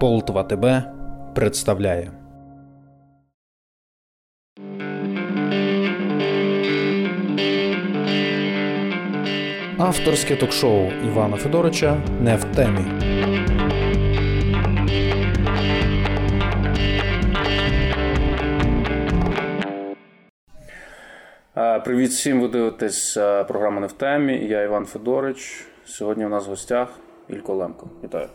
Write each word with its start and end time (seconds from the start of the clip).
Полтва 0.00 0.44
ТБ 0.44 0.66
представляє. 1.34 2.12
Авторське 9.78 10.36
ток-шоу 10.36 10.90
Івана 11.06 11.36
Федорича 11.36 12.02
не 12.20 12.36
в 12.36 12.44
темі. 12.44 12.80
Привіт 21.84 22.10
всім, 22.10 22.40
ви 22.40 22.48
дивитесь 22.48 23.14
програму 23.48 23.80
не 23.80 23.86
в 23.86 23.92
темі. 23.92 24.46
Я 24.46 24.62
Іван 24.62 24.86
Федорич. 24.86 25.66
Сьогодні 25.84 26.26
у 26.26 26.28
нас 26.28 26.46
в 26.46 26.50
гостях 26.50 26.88
Ілько 27.28 27.54
Лемко. 27.54 27.90
Вітаю. 28.04 28.28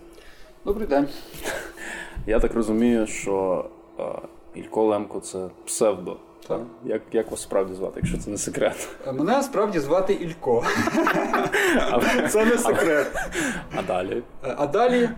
Добрий 0.65 0.87
день. 0.87 1.07
Я 2.27 2.39
так 2.39 2.53
розумію, 2.53 3.07
що 3.07 3.65
Ілько 4.55 4.83
Лемко 4.85 5.19
це 5.19 5.49
псевдо. 5.65 6.17
Так. 6.47 6.61
Як 6.85 7.01
як 7.11 7.31
вас 7.31 7.41
справді 7.41 7.73
звати, 7.73 7.93
якщо 7.95 8.17
це 8.17 8.29
не 8.29 8.37
секрет? 8.37 8.89
Мене 9.13 9.43
справді 9.43 9.79
звати 9.79 10.13
Ілько. 10.13 10.63
Це 12.29 12.45
не 12.45 12.57
секрет. 12.57 13.07
А 13.75 13.81
далі? 13.81 14.23
А 14.41 14.67
далі 14.67 15.09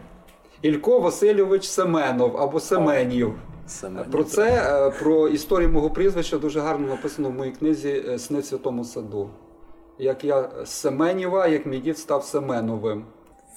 Ілько 0.62 1.00
Васильович 1.00 1.66
Семенов 1.68 2.38
або 2.38 2.60
Семенів. 2.60 3.34
Семенів. 3.68 4.12
Про 4.12 4.24
це, 4.24 4.48
е, 4.48 4.90
про 5.00 5.28
історію 5.28 5.70
мого 5.70 5.90
прізвища 5.90 6.38
дуже 6.38 6.60
гарно 6.60 6.88
написано 6.88 7.30
в 7.30 7.34
моїй 7.34 7.52
книзі 7.52 8.04
е, 8.10 8.20
Сни 8.20 8.40
в 8.40 8.46
святому 8.46 8.84
саду. 8.84 9.30
Як 10.00 10.24
я 10.24 10.50
з 10.66 10.70
Семенєва, 10.70 11.48
як 11.48 11.66
мій 11.66 11.80
дід 11.80 11.98
став 11.98 12.24
Семеновим. 12.24 13.06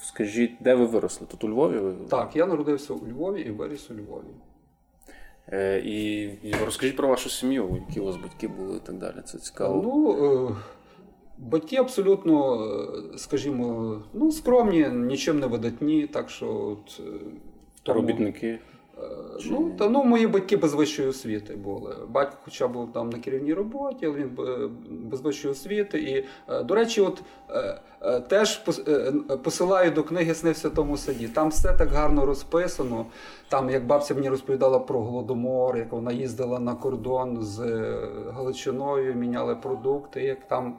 Скажіть, 0.01 0.51
де 0.59 0.75
ви 0.75 0.85
виросли? 0.85 1.27
Тут 1.31 1.43
у 1.43 1.49
Львові? 1.49 1.93
Так, 2.09 2.35
я 2.35 2.45
народився 2.45 2.93
у 2.93 3.07
Львові 3.07 3.41
і 3.41 3.51
виріс 3.51 3.91
у 3.91 3.93
Львові. 3.93 4.23
Е, 5.51 5.79
І, 5.85 6.23
і 6.23 6.53
розкажіть 6.65 6.95
про 6.95 7.07
вашу 7.07 7.29
сім'ю, 7.29 7.83
які 7.87 7.99
у 7.99 8.05
вас 8.05 8.15
батьки 8.15 8.47
були 8.47 8.77
і 8.77 8.79
так 8.79 8.97
далі. 8.97 9.15
Це 9.25 9.37
цікаво. 9.37 9.81
Ну, 9.83 10.11
е, 10.49 10.55
батьки 11.37 11.75
абсолютно, 11.75 12.63
е, 12.63 13.17
скажімо, 13.17 13.97
ну, 14.13 14.31
скромні, 14.31 14.89
нічим 14.89 15.39
не 15.39 15.47
видатні, 15.47 16.07
так 16.07 16.29
що. 16.29 16.53
От, 16.53 16.99
е, 16.99 17.11
тому... 17.83 17.99
Робітники. 18.01 18.59
Чи... 19.39 19.49
Ну, 19.51 19.71
та, 19.79 19.89
ну, 19.89 20.03
Мої 20.03 20.27
батьки 20.27 20.57
без 20.57 20.73
вищої 20.73 21.07
освіти 21.07 21.55
були. 21.55 21.95
Батько 22.09 22.37
хоча 22.45 22.67
був 22.67 22.93
там 22.93 23.09
на 23.09 23.19
керівній 23.19 23.53
роботі, 23.53 24.05
але 24.05 24.15
він 24.15 24.29
без 24.89 25.21
вищої 25.21 25.51
освіти. 25.51 25.99
І, 25.99 26.25
до 26.63 26.75
речі, 26.75 27.01
от 27.01 27.23
теж 28.27 28.61
посилаю 29.43 29.91
до 29.91 30.03
книги 30.03 30.33
Сни 30.33 30.51
в 30.51 30.57
святому 30.57 30.97
саді. 30.97 31.27
Там 31.27 31.49
все 31.49 31.73
так 31.73 31.89
гарно 31.89 32.25
розписано. 32.25 33.05
Там, 33.49 33.69
як 33.69 33.85
бабця 33.85 34.15
мені 34.15 34.29
розповідала 34.29 34.79
про 34.79 35.01
голодомор, 35.01 35.77
як 35.77 35.91
вона 35.91 36.11
їздила 36.11 36.59
на 36.59 36.75
кордон 36.75 37.37
з 37.41 37.59
Галичиною, 38.33 39.15
міняли 39.15 39.55
продукти, 39.55 40.23
як 40.23 40.47
там 40.47 40.77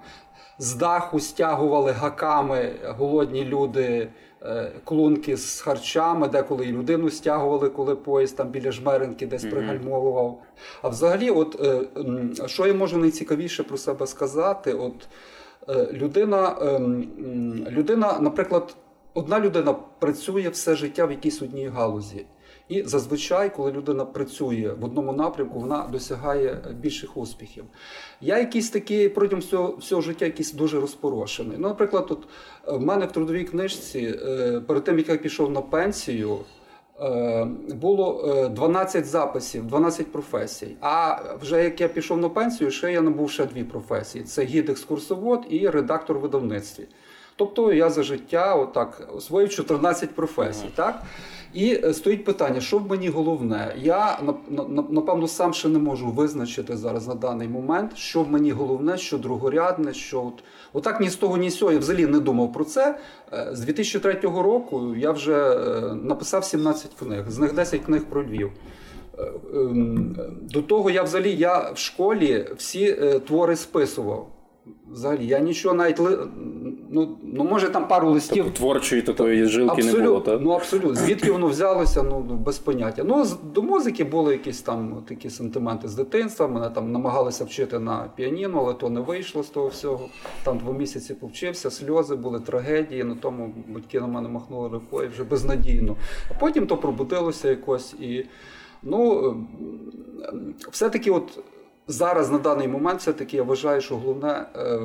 з 0.58 0.74
даху 0.74 1.20
стягували 1.20 1.92
гаками 1.92 2.72
голодні 2.84 3.44
люди. 3.44 4.08
Е, 4.42 4.72
клунки 4.84 5.36
з 5.36 5.61
харчами, 5.61 6.28
деколи 6.28 6.67
і 6.67 6.72
людину 6.72 7.11
стягували, 7.11 7.69
коли 7.69 7.97
поїзд 7.97 8.36
там 8.36 8.48
біля 8.48 8.72
жмеренки 8.72 9.27
десь 9.27 9.45
mm-hmm. 9.45 9.50
пригальмовував. 9.50 10.42
А 10.83 10.89
взагалі, 10.89 11.30
от 11.30 11.61
е, 11.61 11.80
що 12.47 12.67
я 12.67 12.75
можу 12.75 12.98
найцікавіше 12.98 13.62
про 13.62 13.78
себе 13.78 14.06
сказати? 14.06 14.72
От 14.72 15.08
е, 15.69 15.92
людина, 15.92 16.56
людина, 17.70 18.19
наприклад, 18.20 18.77
одна 19.14 19.41
людина 19.41 19.75
працює 19.98 20.48
все 20.48 20.77
життя 20.77 21.06
в 21.06 21.11
якійсь 21.11 21.42
одній 21.42 21.69
галузі. 21.69 22.27
І 22.69 22.83
зазвичай, 22.83 23.55
коли 23.56 23.72
людина 23.72 24.05
працює 24.05 24.74
в 24.80 24.84
одному 24.84 25.12
напрямку, 25.12 25.61
вона 25.61 25.89
досягає 25.92 26.58
більших 26.80 27.17
успіхів. 27.17 27.64
Я 28.20 28.39
якийсь 28.39 28.70
такий 28.70 29.08
протягом 29.08 29.40
всього 29.40 29.77
всього 29.77 30.02
життя 30.02 30.24
якийсь 30.24 30.52
дуже 30.52 30.80
розпорошений. 30.80 31.57
Ну, 31.58 31.68
Наприклад, 31.68 32.07
от 32.11 32.28
е, 32.68 32.73
в 32.73 32.80
мене 32.80 33.07
в 33.07 33.12
трудовій 33.12 33.45
книжці, 33.45 34.18
е, 34.28 34.61
перед 34.67 34.84
тим 34.84 34.98
як 34.98 35.08
я 35.08 35.17
пішов 35.17 35.51
на 35.51 35.61
пенсію, 35.61 36.39
е, 37.01 37.45
було 37.68 38.48
12 38.55 39.07
записів, 39.07 39.67
12 39.67 40.12
професій. 40.12 40.77
А 40.80 41.17
вже 41.42 41.64
як 41.64 41.80
я 41.80 41.89
пішов 41.89 42.18
на 42.18 42.28
пенсію, 42.28 42.70
ще 42.70 42.92
я 42.92 43.01
набув 43.01 43.30
ще 43.30 43.46
дві 43.46 43.64
професії: 43.64 44.24
це 44.24 44.45
гід-екскурсовод 44.45 45.46
і 45.51 45.68
редактор 45.68 46.18
в 46.18 46.20
видавництві. 46.20 46.86
Тобто 47.36 47.73
я 47.73 47.90
за 47.90 48.02
життя 48.02 48.55
отак 48.55 49.08
освоїв 49.17 49.51
14 49.51 50.11
професій. 50.11 50.68
Так? 50.74 51.02
І 51.55 51.81
е, 51.85 51.95
стоїть 51.95 52.25
питання, 52.25 52.61
що 52.61 52.79
в 52.79 52.91
мені 52.91 53.09
головне? 53.09 53.75
Я 53.79 54.19
напевно 54.91 55.29
сам 55.29 55.55
ще 55.55 55.69
не 55.69 55.79
можу 55.79 56.11
визначити 56.11 56.77
зараз 56.77 57.09
на 57.09 57.14
даний 57.14 57.48
момент, 57.48 57.97
що 57.97 58.23
в 58.23 58.31
мені 58.31 58.51
головне, 58.51 58.98
що 58.98 59.19
другорядне, 59.19 59.95
що 59.95 60.23
от 60.23 60.45
отак 60.73 61.01
ні 61.01 61.11
з 61.11 61.17
того, 61.17 61.37
ні 61.37 61.51
з 61.51 61.57
цього. 61.57 61.73
Я 61.73 61.79
взагалі 61.79 62.07
не 62.07 62.19
думав 62.19 62.53
про 62.53 62.64
це. 62.64 62.98
Е, 63.33 63.48
з 63.53 63.61
2003 63.61 64.13
року 64.23 64.95
я 64.97 65.11
вже 65.11 65.37
е, 65.37 65.81
написав 65.95 66.45
17 66.45 66.95
книг, 66.95 67.31
з 67.31 67.39
них 67.39 67.55
10 67.55 67.81
книг 67.81 68.05
про 68.05 68.23
Львів. 68.23 68.51
Ем, 69.55 70.17
до 70.41 70.63
того 70.63 70.91
я 70.91 71.03
взагалі 71.03 71.37
я 71.37 71.70
в 71.70 71.79
школі 71.79 72.47
всі 72.57 72.92
твори 73.27 73.57
списував. 73.57 74.29
Взагалі, 74.90 75.27
я 75.27 75.39
нічого 75.39 75.74
навіть 75.74 76.01
ну, 76.90 77.18
ну 77.23 77.45
може 77.45 77.68
там 77.68 77.89
пару 77.89 78.11
листів. 78.11 78.45
Тобто 78.45 78.58
творчої 78.58 79.02
такої 79.02 79.45
жилки 79.45 79.73
абсолют, 79.73 79.98
не 79.98 80.06
було, 80.06 80.20
так? 80.20 80.40
Ну 80.42 80.51
абсолютно. 80.51 80.95
Звідки 80.95 81.33
воно 81.33 81.46
взялося, 81.46 82.02
ну, 82.02 82.27
ну 82.29 82.36
без 82.36 82.58
поняття. 82.58 83.05
Ну, 83.05 83.27
до 83.55 83.62
музики 83.62 84.05
були 84.05 84.33
якісь 84.33 84.62
там 84.62 85.02
такі 85.08 85.30
сентименти 85.30 85.89
з 85.89 85.95
дитинства. 85.95 86.48
Мене 86.48 86.70
там 86.70 86.92
намагалися 86.92 87.45
вчити 87.45 87.78
на 87.78 88.11
піаніно, 88.17 88.61
але 88.64 88.74
то 88.74 88.90
не 88.90 89.01
вийшло 89.01 89.42
з 89.42 89.48
того 89.48 89.68
всього. 89.68 90.08
Там 90.45 90.58
два 90.58 90.73
місяці 90.73 91.14
повчився, 91.14 91.70
сльози 91.70 92.17
були, 92.17 92.40
трагедії, 92.40 93.05
на 93.05 93.14
тому 93.14 93.55
батьки 93.68 94.01
на 94.01 94.07
мене 94.07 94.28
махнули 94.28 94.68
рукою 94.68 95.11
вже 95.14 95.24
безнадійно. 95.24 95.96
А 96.30 96.34
потім 96.34 96.67
то 96.67 96.77
пробудилося 96.77 97.48
якось 97.48 97.95
і. 97.95 98.24
Ну, 98.83 99.34
все-таки 100.70 101.11
от 101.11 101.39
зараз 101.89 102.31
на 102.31 102.39
даний 102.39 102.69
момент 102.69 103.01
все-таки 103.01 103.37
я 103.37 103.43
вважаю, 103.43 103.81
що 103.81 103.97
головне 103.97 104.47
е, 104.57 104.81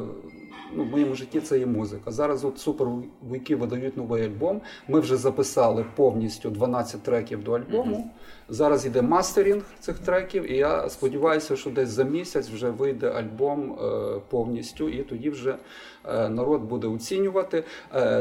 ну, 0.75 0.83
в 0.83 0.87
моєму 0.87 1.15
житті 1.15 1.39
це 1.39 1.59
є 1.59 1.65
музика. 1.65 2.11
Зараз 2.11 2.45
от 2.45 2.59
супервуйки 2.59 3.55
видають 3.55 3.97
новий 3.97 4.25
альбом. 4.25 4.61
Ми 4.87 4.99
вже 4.99 5.17
записали 5.17 5.85
повністю 5.95 6.49
12 6.49 7.03
треків 7.03 7.43
до 7.43 7.51
альбому. 7.51 7.95
Mm-hmm. 7.95 8.49
Зараз 8.49 8.85
йде 8.85 9.01
мастерінг 9.01 9.63
цих 9.79 9.99
треків, 9.99 10.51
і 10.51 10.57
я 10.57 10.89
сподіваюся, 10.89 11.55
що 11.55 11.69
десь 11.69 11.89
за 11.89 12.03
місяць 12.03 12.49
вже 12.49 12.69
вийде 12.69 13.09
альбом 13.09 13.71
е, 13.71 14.19
повністю, 14.29 14.89
і 14.89 15.03
тоді 15.03 15.29
вже 15.29 15.55
е, 16.05 16.29
народ 16.29 16.61
буде 16.61 16.87
оцінювати. 16.87 17.63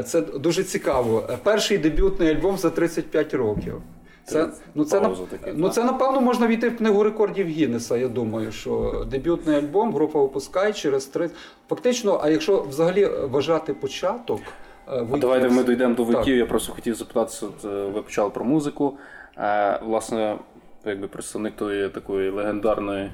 Це 0.05 0.21
дуже 0.21 0.63
цікаво. 0.63 1.23
Перший 1.43 1.77
дебютний 1.77 2.29
альбом 2.29 2.57
за 2.57 2.69
35 2.69 3.33
років. 3.33 3.81
Це 4.25 4.49
ну 4.75 4.85
це 4.85 4.99
таки, 5.31 5.53
ну 5.55 5.69
це 5.69 5.83
напевно 5.83 6.21
можна 6.21 6.47
війти 6.47 6.69
в 6.69 6.77
книгу 6.77 7.03
рекордів 7.03 7.47
Гіннеса. 7.47 7.97
Я 7.97 8.07
думаю, 8.07 8.51
що 8.51 9.05
дебютний 9.11 9.55
альбом 9.57 9.93
група 9.93 10.21
випускає 10.21 10.73
через 10.73 11.05
три. 11.05 11.29
Фактично, 11.69 12.19
а 12.23 12.29
якщо 12.29 12.61
взагалі 12.61 13.05
вважати 13.05 13.73
початок, 13.73 14.39
е, 14.87 15.05
а 15.13 15.17
давайте 15.17 15.49
ми 15.49 15.63
дійдемо 15.63 15.95
до 15.95 16.03
витів. 16.03 16.37
Я 16.37 16.45
просто 16.45 16.73
хотів 16.73 16.95
запитатися. 16.95 17.47
Ви 17.63 18.01
почали 18.01 18.29
про 18.29 18.45
музику. 18.45 18.97
Е, 19.37 19.79
Власне, 19.85 20.37
якби 20.85 21.07
представник 21.07 21.55
тої 21.55 21.89
такої 21.89 22.29
легендарної 22.29 23.11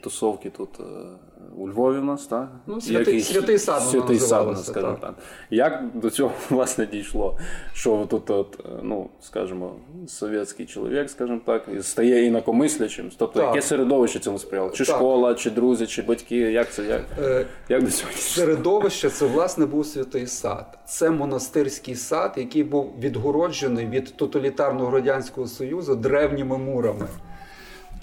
тусовки 0.00 0.50
тут 0.50 0.80
у 1.56 1.68
Львові 1.68 1.98
в 1.98 2.04
нас, 2.04 2.26
так? 2.26 2.48
Ну, 2.66 2.80
Святий 2.80 3.20
святий 3.20 3.58
сад 3.58 3.82
святий 3.82 4.18
сад, 4.18 4.58
скажімо 4.64 4.98
так. 5.00 5.14
Як 5.50 5.84
до 5.94 6.10
цього 6.10 6.32
власне 6.50 6.86
дійшло? 6.86 7.38
Що 7.72 8.06
тут, 8.10 8.30
от, 8.30 8.66
ну, 8.82 9.08
скажімо, 9.20 9.72
совєтський 10.06 10.66
чоловік, 10.66 11.10
скажімо 11.10 11.40
так, 11.46 11.68
стає 11.80 12.24
інакомислячим? 12.24 13.10
Тобто, 13.16 13.40
так. 13.40 13.48
яке 13.48 13.66
середовище 13.66 14.18
цьому 14.18 14.38
сприяло? 14.38 14.70
Чи 14.70 14.84
так. 14.84 14.96
школа, 14.96 15.34
чи 15.34 15.50
друзі, 15.50 15.86
чи 15.86 16.02
батьки? 16.02 16.36
Як 16.36 16.72
це? 16.72 16.84
Як, 16.84 17.02
е, 17.18 17.46
як 17.68 17.84
до 17.84 17.90
цього 17.90 18.10
дійшло? 18.10 18.44
Середовище 18.44 19.10
це, 19.10 19.26
власне, 19.26 19.66
був 19.66 19.86
святий 19.86 20.26
сад. 20.26 20.78
Це 20.86 21.10
монастирський 21.10 21.94
сад, 21.94 22.34
який 22.36 22.64
був 22.64 22.94
відгороджений 22.98 23.86
від 23.86 24.16
тоталітарного 24.16 24.90
радянського 24.90 25.46
союзу 25.46 25.94
древніми 25.94 26.58
мурами 26.58 27.06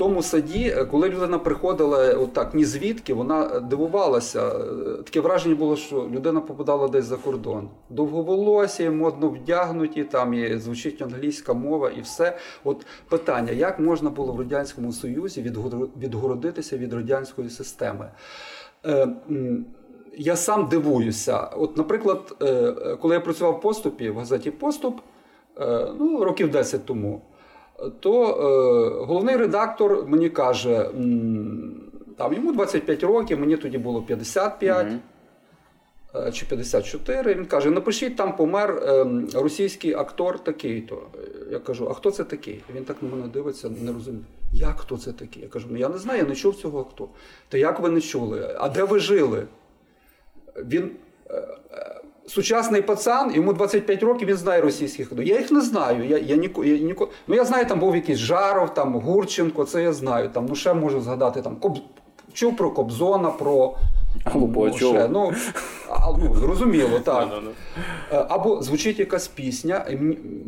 тому 0.01 0.24
саді, 0.24 0.74
е, 0.77 0.86
коли 0.86 1.09
людина 1.09 1.39
приходила 1.39 2.13
отак, 2.13 2.53
ні 2.53 2.65
звідки, 2.65 3.13
вона 3.13 3.59
дивувалася. 3.59 4.48
Е, 4.48 5.03
таке 5.03 5.19
враження 5.19 5.56
було, 5.56 5.75
що 5.75 5.95
людина 5.95 6.42
попадала 6.42 6.88
десь 6.88 7.06
за 7.06 7.18
кордон. 7.18 7.69
Довговолосі, 7.89 8.89
модно 8.89 9.30
вдягнуті, 9.30 10.03
там 10.03 10.33
і 10.33 10.57
звучить 10.57 11.01
англійська 11.01 11.53
мова 11.53 11.89
і 11.89 12.01
все. 12.01 12.38
От 12.63 12.86
питання, 13.09 13.51
як 13.51 13.80
можна 13.80 14.09
було 14.09 14.33
в 14.33 14.39
Радянському 14.39 14.92
Союзі 14.92 15.42
відгородитися 15.98 16.77
від 16.77 16.94
радянської 16.94 17.50
системи? 17.50 18.12
Е, 18.86 19.07
я 20.18 20.36
сам 20.36 20.68
дивуюся. 20.68 21.39
От, 21.39 21.77
наприклад, 21.77 22.36
коли 23.01 23.13
я 23.13 23.19
працював 23.19 23.53
в 23.53 23.62
поступі 23.62 24.09
в 24.09 24.18
газеті 24.18 24.51
Поступ. 24.51 25.00
ну, 26.00 26.24
років 26.24 26.51
10 26.51 26.86
тому, 26.86 27.21
то 27.99 28.25
головний 29.07 29.35
редактор 29.35 30.07
мені 30.07 30.29
каже, 30.29 30.89
там 32.17 32.33
йому 32.33 32.53
25 32.53 33.03
років, 33.03 33.39
мені 33.39 33.57
тоді 33.57 33.77
було 33.77 34.01
55. 34.01 34.87
Mm-hmm. 34.87 34.97
Чи 36.31 36.45
54, 36.45 37.33
він 37.33 37.45
каже: 37.45 37.69
напишіть, 37.69 38.15
там 38.15 38.35
помер 38.35 38.83
ем, 38.87 39.27
російський 39.33 39.93
актор 39.93 40.39
такий-то. 40.39 41.01
Я 41.51 41.59
кажу, 41.59 41.87
а 41.89 41.93
хто 41.93 42.11
це 42.11 42.23
такий? 42.23 42.63
Він 42.75 42.83
так 42.83 42.97
на 43.01 43.09
мене 43.09 43.27
дивиться, 43.27 43.69
не 43.69 43.93
розуміє. 43.93 44.23
Як 44.53 44.79
хто 44.79 44.97
це 44.97 45.11
такий? 45.11 45.43
Я 45.43 45.49
кажу, 45.49 45.67
ну 45.71 45.77
я 45.77 45.89
не 45.89 45.97
знаю, 45.97 46.19
я 46.19 46.27
не 46.27 46.35
чув 46.35 46.55
цього 46.55 46.79
актора. 46.79 47.09
Та 47.49 47.57
як 47.57 47.79
ви 47.79 47.89
не 47.89 48.01
чули? 48.01 48.55
А 48.59 48.69
де 48.69 48.83
ви 48.83 48.99
жили? 48.99 49.47
Він 50.55 50.91
е, 51.29 51.33
е, 51.71 52.01
сучасний 52.27 52.81
пацан, 52.81 53.35
йому 53.35 53.53
25 53.53 54.03
років, 54.03 54.27
він 54.27 54.38
знає 54.38 54.62
російських 54.62 55.09
ходу. 55.09 55.21
Я 55.21 55.38
їх 55.38 55.51
не 55.51 55.62
знаю. 55.62 56.06
Я 56.07 56.18
я, 56.18 56.35
ніко, 56.35 56.65
я 56.65 56.77
ніко... 56.77 57.09
Ну 57.27 57.35
я 57.35 57.45
знаю, 57.45 57.65
там 57.65 57.79
був 57.79 57.95
якийсь 57.95 58.18
Жаров, 58.19 58.73
там 58.73 58.95
Гурченко, 58.95 59.65
це 59.65 59.83
я 59.83 59.94
знаю. 59.94 60.29
Там, 60.29 60.45
Ну 60.50 60.56
ще 60.56 60.73
можу 60.73 61.01
згадати 61.01 61.41
там 61.41 61.56
Коб... 61.56 61.77
чув 62.33 62.57
про 62.57 62.71
Кобзона, 62.71 63.29
про. 63.29 63.75
Або 64.23 64.67
ну, 64.67 64.73
ще, 64.73 65.07
ну, 65.07 65.33
а, 65.89 66.11
ну, 66.19 66.35
Зрозуміло, 66.35 66.99
так. 67.03 67.43
Е, 68.11 68.25
або 68.29 68.61
звучить 68.61 68.99
якась 68.99 69.27
пісня, 69.27 69.85
і 69.89 69.97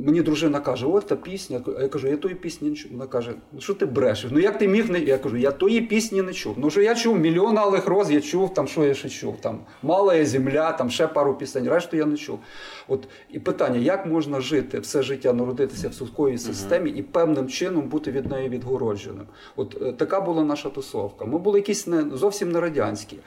мені 0.06 0.21
дружина 0.21 0.60
каже, 0.60 0.86
от 0.86 1.07
та 1.07 1.15
пісня. 1.15 1.62
Я 1.81 1.88
кажу, 1.88 2.07
я 2.07 2.18
тої 2.18 2.36
пісні 2.36 2.69
не 2.69 2.75
чув. 2.75 2.92
Вона 2.92 3.07
каже, 3.07 3.31
ну 3.51 3.62
що 3.62 3.74
ти 3.74 3.86
брешеш? 3.86 4.31
Ну 4.31 4.39
як 4.39 4.57
ти 4.57 4.68
міг 4.68 4.89
не. 4.89 5.00
Я 5.00 5.18
кажу, 5.18 5.38
я 5.38 5.51
тої 5.51 5.81
пісні 5.81 6.21
не 6.21 6.33
чув. 6.33 6.56
Ну 6.57 6.69
що 6.69 6.81
я 6.81 6.95
чув 6.95 7.19
мільйон 7.19 7.57
алих 7.57 7.88
роз, 7.88 8.12
я 8.12 8.21
чув, 8.21 8.54
там 8.54 8.68
що 8.68 8.83
я 8.83 8.94
ще 8.94 9.10
чув, 9.10 9.38
там 9.42 9.60
Мала 9.83 10.25
земля, 10.25 10.71
там 10.71 10.89
ще 10.89 11.07
пару 11.07 11.33
пісень, 11.33 11.69
решту 11.69 11.98
я 11.98 12.06
не 12.06 12.18
чув. 12.18 12.39
От 12.88 13.07
І 13.30 13.39
питання, 13.39 13.80
як 13.80 14.06
можна 14.06 14.42
жити 14.42 14.80
все 14.80 15.04
життя, 15.04 15.33
народитися 15.33 15.89
в 15.89 15.94
сухої 15.94 16.38
системі 16.38 16.89
і 16.89 17.01
певним 17.01 17.48
чином 17.48 17.81
бути 17.81 18.12
від 18.12 18.31
неї 18.31 18.50
відгородженим? 18.50 19.25
От 19.56 19.77
е, 19.81 19.92
така 19.92 20.21
була 20.21 20.44
наша 20.44 20.69
тусовка. 20.69 21.25
Ми 21.25 21.38
були 21.38 21.59
якісь 21.59 21.88
не 21.88 22.06
зовсім 22.18 22.51
не 22.51 22.59
радянські. 22.59 23.18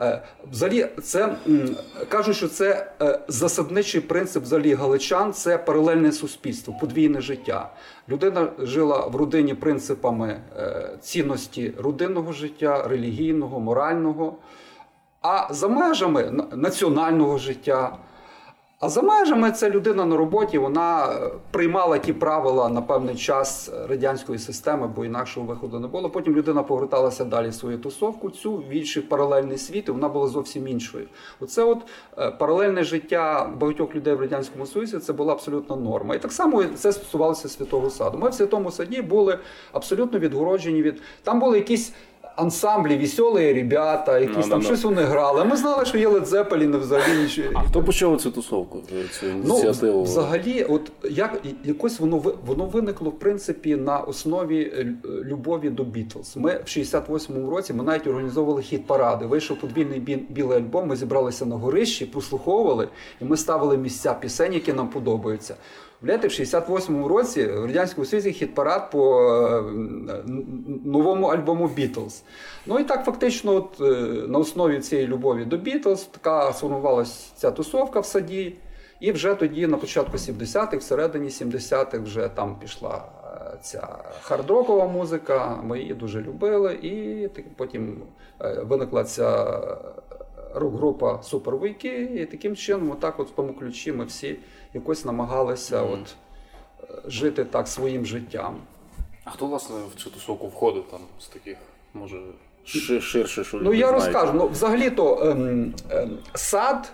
Е, 0.00 0.22
взагалі, 0.50 0.86
це 1.02 1.36
кажуть, 2.08 2.36
що 2.36 2.48
це 2.48 2.92
е, 3.02 3.18
засадничий 3.28 4.00
принцип 4.00 4.42
взагалі 4.42 4.74
галичан, 4.74 5.32
це 5.32 5.58
паралельне 5.58 6.12
суспільство, 6.12 6.74
подвійне 6.80 7.20
життя. 7.20 7.70
Людина 8.08 8.48
жила 8.58 9.06
в 9.06 9.16
родині 9.16 9.54
принципами 9.54 10.40
е, 10.56 10.98
цінності 11.00 11.72
родинного 11.78 12.32
життя, 12.32 12.88
релігійного, 12.88 13.60
морального, 13.60 14.36
а 15.22 15.54
за 15.54 15.68
межами 15.68 16.46
національного 16.52 17.38
життя. 17.38 17.98
А 18.84 18.88
за 18.88 19.02
межами 19.02 19.52
ця 19.52 19.70
людина 19.70 20.04
на 20.04 20.16
роботі 20.16 20.58
вона 20.58 21.06
е, 21.06 21.30
приймала 21.50 21.98
ті 21.98 22.12
правила 22.12 22.68
на 22.68 22.82
певний 22.82 23.14
час 23.14 23.70
радянської 23.88 24.38
системи, 24.38 24.88
бо 24.96 25.04
інакшого 25.04 25.46
виходу 25.46 25.80
не 25.80 25.86
було. 25.86 26.10
Потім 26.10 26.36
людина 26.36 26.62
поверталася 26.62 27.24
далі 27.24 27.48
в 27.48 27.54
свою 27.54 27.78
тусовку, 27.78 28.30
цю 28.30 28.56
в 28.56 28.70
інший 28.70 29.02
паралельний 29.02 29.58
світ, 29.58 29.88
і 29.88 29.90
вона 29.90 30.08
була 30.08 30.26
зовсім 30.26 30.68
іншою. 30.68 31.06
Оце 31.40 31.64
от 31.64 31.78
е, 32.18 32.30
паралельне 32.30 32.84
життя 32.84 33.50
багатьох 33.60 33.94
людей 33.94 34.14
в 34.14 34.20
радянському 34.20 34.66
Союзі 34.66 34.98
це 34.98 35.12
була 35.12 35.32
абсолютна 35.32 35.76
норма. 35.76 36.14
І 36.14 36.18
так 36.18 36.32
само 36.32 36.64
це 36.64 36.92
стосувалося 36.92 37.48
святого 37.48 37.90
саду. 37.90 38.18
Ми 38.18 38.30
в 38.30 38.34
святому 38.34 38.70
саді 38.70 39.02
були 39.02 39.38
абсолютно 39.72 40.18
відгороджені 40.18 40.82
від 40.82 41.02
там 41.22 41.40
були 41.40 41.58
якісь 41.58 41.92
ансамблі, 42.36 42.96
веселі 42.96 43.52
ребята, 43.52 44.18
якісь 44.18 44.46
no, 44.46 44.50
там 44.50 44.60
no, 44.60 44.64
щось 44.64 44.84
вони 44.84 45.02
грали. 45.02 45.44
Ми 45.44 45.56
знали, 45.56 45.84
що 45.84 45.98
є 45.98 46.08
Led 46.08 46.26
Zeppelin 46.26 46.80
взагалі. 46.80 47.50
А 47.54 47.60
хто 47.60 47.82
почав 47.82 48.20
цю 48.20 48.30
тусовку? 48.30 48.82
Цю 49.20 49.26
ну, 49.26 49.54
ініціативу? 49.54 49.98
Ну, 49.98 50.02
Взагалі, 50.02 50.64
от 50.64 50.92
як 51.10 51.42
якось 51.64 52.00
воно 52.00 52.22
воно 52.46 52.66
виникло 52.66 53.10
в 53.10 53.18
принципі 53.18 53.76
на 53.76 53.98
основі 53.98 54.60
е, 54.60 54.94
любові 55.04 55.70
до 55.70 55.84
Бітлз. 55.84 56.36
Ми 56.36 56.52
в 56.52 56.68
68-му 56.68 57.50
році 57.50 57.72
ми 57.72 57.84
навіть 57.84 58.06
організовували 58.06 58.62
хіт 58.62 58.86
паради. 58.86 59.26
Вийшов 59.26 59.56
подвійний 59.60 60.00
білий 60.28 60.58
альбом. 60.58 60.88
Ми 60.88 60.96
зібралися 60.96 61.46
на 61.46 61.56
горищі, 61.56 62.06
прослуховували, 62.06 62.88
і 63.20 63.24
ми 63.24 63.36
ставили 63.36 63.76
місця 63.76 64.14
пісень, 64.14 64.52
які 64.52 64.72
нам 64.72 64.88
подобаються. 64.88 65.54
Блядь, 66.04 66.24
в 66.24 66.28
68-му 66.28 67.08
році 67.08 67.46
в 67.46 67.66
Радянському 67.66 68.04
Союзі 68.04 68.32
хіт-парад 68.32 68.90
по 68.90 69.20
е, 70.08 70.22
новому 70.84 71.26
альбому 71.26 71.68
Бітлз. 71.68 72.22
Ну 72.66 72.78
і 72.78 72.84
так 72.84 73.04
фактично, 73.04 73.54
от, 73.54 73.80
е, 73.80 73.84
на 74.28 74.38
основі 74.38 74.80
цієї 74.80 75.08
любові 75.08 75.44
до 75.44 75.56
Бітлз, 75.56 76.02
така 76.02 76.52
сформувалася 76.52 77.32
ця 77.36 77.50
тусовка 77.50 78.00
в 78.00 78.06
саді. 78.06 78.56
І 79.00 79.12
вже 79.12 79.34
тоді, 79.34 79.66
на 79.66 79.76
початку 79.76 80.16
70-х, 80.16 80.76
всередині 80.76 81.28
70-х, 81.28 81.98
вже 81.98 82.28
там 82.28 82.56
пішла 82.58 83.04
е, 83.24 83.58
ця 83.62 83.88
хардрокова 84.22 84.86
музика. 84.86 85.60
Ми 85.64 85.80
її 85.80 85.94
дуже 85.94 86.20
любили, 86.20 86.74
і 86.74 87.28
потім 87.56 88.02
виникла 88.62 89.04
ця 89.04 89.60
рок-група 90.54 91.22
Супервики. 91.22 92.02
І 92.02 92.26
таким 92.26 92.56
чином, 92.56 92.90
отак, 92.90 93.20
от 93.20 93.28
в 93.28 93.34
тому 93.34 93.54
ключі, 93.54 93.92
ми 93.92 94.04
всі 94.04 94.36
якось 94.74 95.04
намагалися 95.04 95.82
mm. 95.82 95.92
от, 95.92 96.14
е, 96.82 97.10
жити 97.10 97.44
так 97.44 97.68
своїм 97.68 98.06
життям. 98.06 98.56
А 99.24 99.30
хто, 99.30 99.46
власне, 99.46 99.76
в 99.96 100.00
цю 100.00 100.10
тусовку 100.10 100.46
входить 100.46 100.90
там 100.90 101.00
з 101.20 101.26
таких, 101.26 101.56
може, 101.94 102.20
ширше, 102.64 103.44
що 103.44 103.58
Ну, 103.62 103.74
я 103.74 103.88
знаєте? 103.88 104.06
розкажу. 104.06 104.32
Ну, 104.34 104.48
взагалі-то 104.48 105.18
ем, 105.22 105.74
ем, 105.90 106.18
сад, 106.34 106.92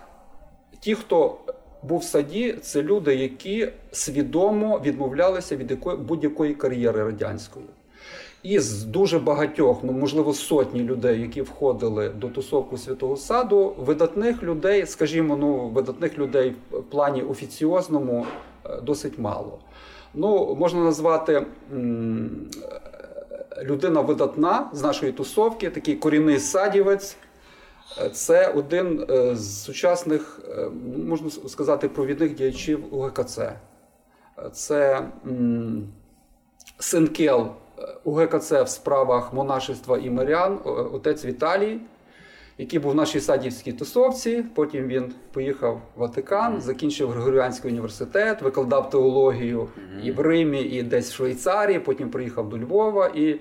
ті, 0.79 0.95
хто 0.95 1.37
був 1.83 1.99
в 1.99 2.03
саді, 2.03 2.53
це 2.53 2.81
люди, 2.81 3.15
які 3.15 3.71
свідомо 3.91 4.79
відмовлялися 4.79 5.55
від 5.55 5.71
якої, 5.71 5.97
будь-якої 5.97 6.55
кар'єри 6.55 7.03
радянської. 7.03 7.65
Із 8.43 8.83
дуже 8.83 9.19
багатьох, 9.19 9.79
ну 9.83 9.91
можливо, 9.91 10.33
сотні 10.33 10.83
людей, 10.83 11.21
які 11.21 11.41
входили 11.41 12.09
до 12.09 12.27
тусовку 12.27 12.77
святого 12.77 13.17
саду, 13.17 13.75
видатних 13.77 14.43
людей, 14.43 14.85
скажімо, 14.85 15.37
ну 15.37 15.67
видатних 15.67 16.17
людей 16.17 16.55
в 16.71 16.83
плані 16.83 17.23
офіціозному 17.23 18.25
е, 18.65 18.81
досить 18.81 19.19
мало. 19.19 19.59
Ну, 20.13 20.55
можна 20.55 20.83
назвати 20.83 21.45
людина 23.63 24.01
видатна 24.01 24.69
з 24.73 24.81
нашої 24.83 25.11
тусовки, 25.11 25.69
такий 25.69 25.95
корінний 25.95 26.39
садівець. 26.39 27.17
Е, 28.01 28.09
це 28.09 28.47
один 28.47 29.05
е, 29.09 29.35
з 29.35 29.63
сучасних, 29.63 30.39
можна 31.07 31.29
сказати, 31.29 31.89
провідних 31.89 32.35
діячів 32.35 32.95
УГКЦ. 32.95 33.39
Це 34.51 35.07
Сенкел 36.79 37.51
у 38.03 38.13
ГКЦ 38.13 38.51
в 38.51 38.67
справах 38.67 39.33
монашества 39.33 39.97
і 39.97 40.09
мирян 40.09 40.59
отець 40.65 41.25
Віталій, 41.25 41.79
який 42.57 42.79
був 42.79 42.91
в 42.91 42.95
нашій 42.95 43.19
садівській 43.19 43.73
тусовці. 43.73 44.45
Потім 44.55 44.87
він 44.87 45.13
поїхав 45.31 45.81
в 45.95 45.99
Ватикан, 45.99 46.61
закінчив 46.61 47.09
Григоріанський 47.09 47.71
університет, 47.71 48.41
викладав 48.41 48.89
теологію 48.89 49.67
і 50.03 50.11
в 50.11 50.19
Римі, 50.19 50.61
і 50.61 50.83
десь 50.83 51.11
в 51.11 51.13
Швейцарії. 51.13 51.79
Потім 51.79 52.09
приїхав 52.09 52.49
до 52.49 52.57
Львова. 52.57 53.07
І... 53.07 53.39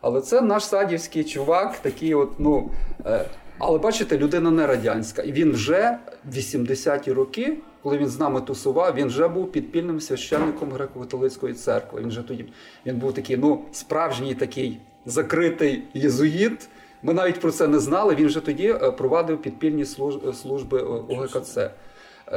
Але 0.00 0.20
це 0.20 0.40
наш 0.40 0.64
садівський 0.64 1.24
чувак, 1.24 1.78
такий 1.78 2.14
от, 2.14 2.30
ну. 2.38 2.70
Е, 3.06 3.24
але 3.58 3.78
бачите, 3.78 4.18
людина 4.18 4.50
не 4.50 4.66
радянська. 4.66 5.22
І 5.22 5.32
він 5.32 5.52
вже 5.52 5.98
в 6.24 6.36
80-ті 6.36 7.12
роки 7.12 7.56
коли 7.82 7.98
він 7.98 8.08
з 8.08 8.18
нами 8.18 8.40
тусував, 8.40 8.94
він 8.94 9.06
вже 9.06 9.28
був 9.28 9.52
підпільним 9.52 10.00
священником 10.00 10.72
греко-католицької 10.72 11.54
церкви. 11.54 12.00
Він 12.00 12.08
вже 12.08 12.22
тоді 12.22 12.44
він 12.86 12.96
був 12.96 13.14
такий, 13.14 13.36
ну, 13.36 13.64
справжній 13.72 14.34
такий 14.34 14.78
закритий 15.06 15.82
єзуїт. 15.94 16.68
Ми 17.02 17.14
навіть 17.14 17.40
про 17.40 17.50
це 17.50 17.68
не 17.68 17.78
знали. 17.78 18.14
Він 18.14 18.26
вже 18.26 18.40
тоді 18.40 18.68
е, 18.68 18.90
провадив 18.90 19.42
підпільні 19.42 19.84
служби 20.32 20.78
ОГКЦ. 21.08 21.58
Е, 21.58 21.70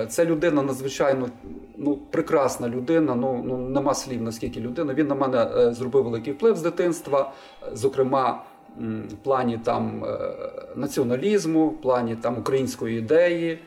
це 0.10 0.26
людина 0.26 0.64
надзвичайно 0.64 1.30
ну, 1.78 1.98
прекрасна 2.12 2.70
людина. 2.70 3.16
Ну 3.16 3.44
ну 3.46 3.58
нема 3.58 3.94
слів, 3.94 4.22
наскільки 4.22 4.60
людина. 4.60 4.94
Він 4.94 5.08
на 5.08 5.16
мене 5.16 5.48
е, 5.58 5.74
зробив 5.74 6.04
великий 6.04 6.34
вплив 6.34 6.56
з 6.56 6.62
дитинства, 6.62 7.34
зокрема. 7.74 8.44
В 9.10 9.24
плані 9.24 9.60
там 9.64 10.06
націоналізму, 10.76 11.68
в 11.68 11.82
плані 11.82 12.16
там 12.16 12.38
української 12.38 13.00
ідеї, 13.00 13.52
Е, 13.52 13.58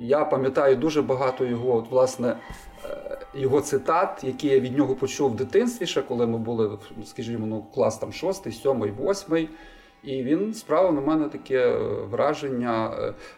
я 0.00 0.24
пам'ятаю 0.24 0.76
дуже 0.76 1.02
багато 1.02 1.44
його, 1.44 1.76
от, 1.76 1.90
власне, 1.90 2.36
е, 2.84 3.18
його 3.34 3.60
цитат, 3.60 4.24
які 4.24 4.48
я 4.48 4.60
від 4.60 4.78
нього 4.78 4.94
почув 4.94 5.32
в 5.32 5.36
дитинстві, 5.36 5.86
ще 5.86 6.02
коли 6.02 6.26
ми 6.26 6.38
були, 6.38 6.78
скажімо, 7.04 7.46
ну, 7.46 7.66
клас 7.74 7.98
там 7.98 8.12
6, 8.12 8.52
7, 8.52 8.82
8. 8.82 9.48
І 10.02 10.22
він 10.22 10.54
справив 10.54 10.92
на 10.92 11.00
мене 11.00 11.28
таке 11.28 11.78
враження, 12.10 12.90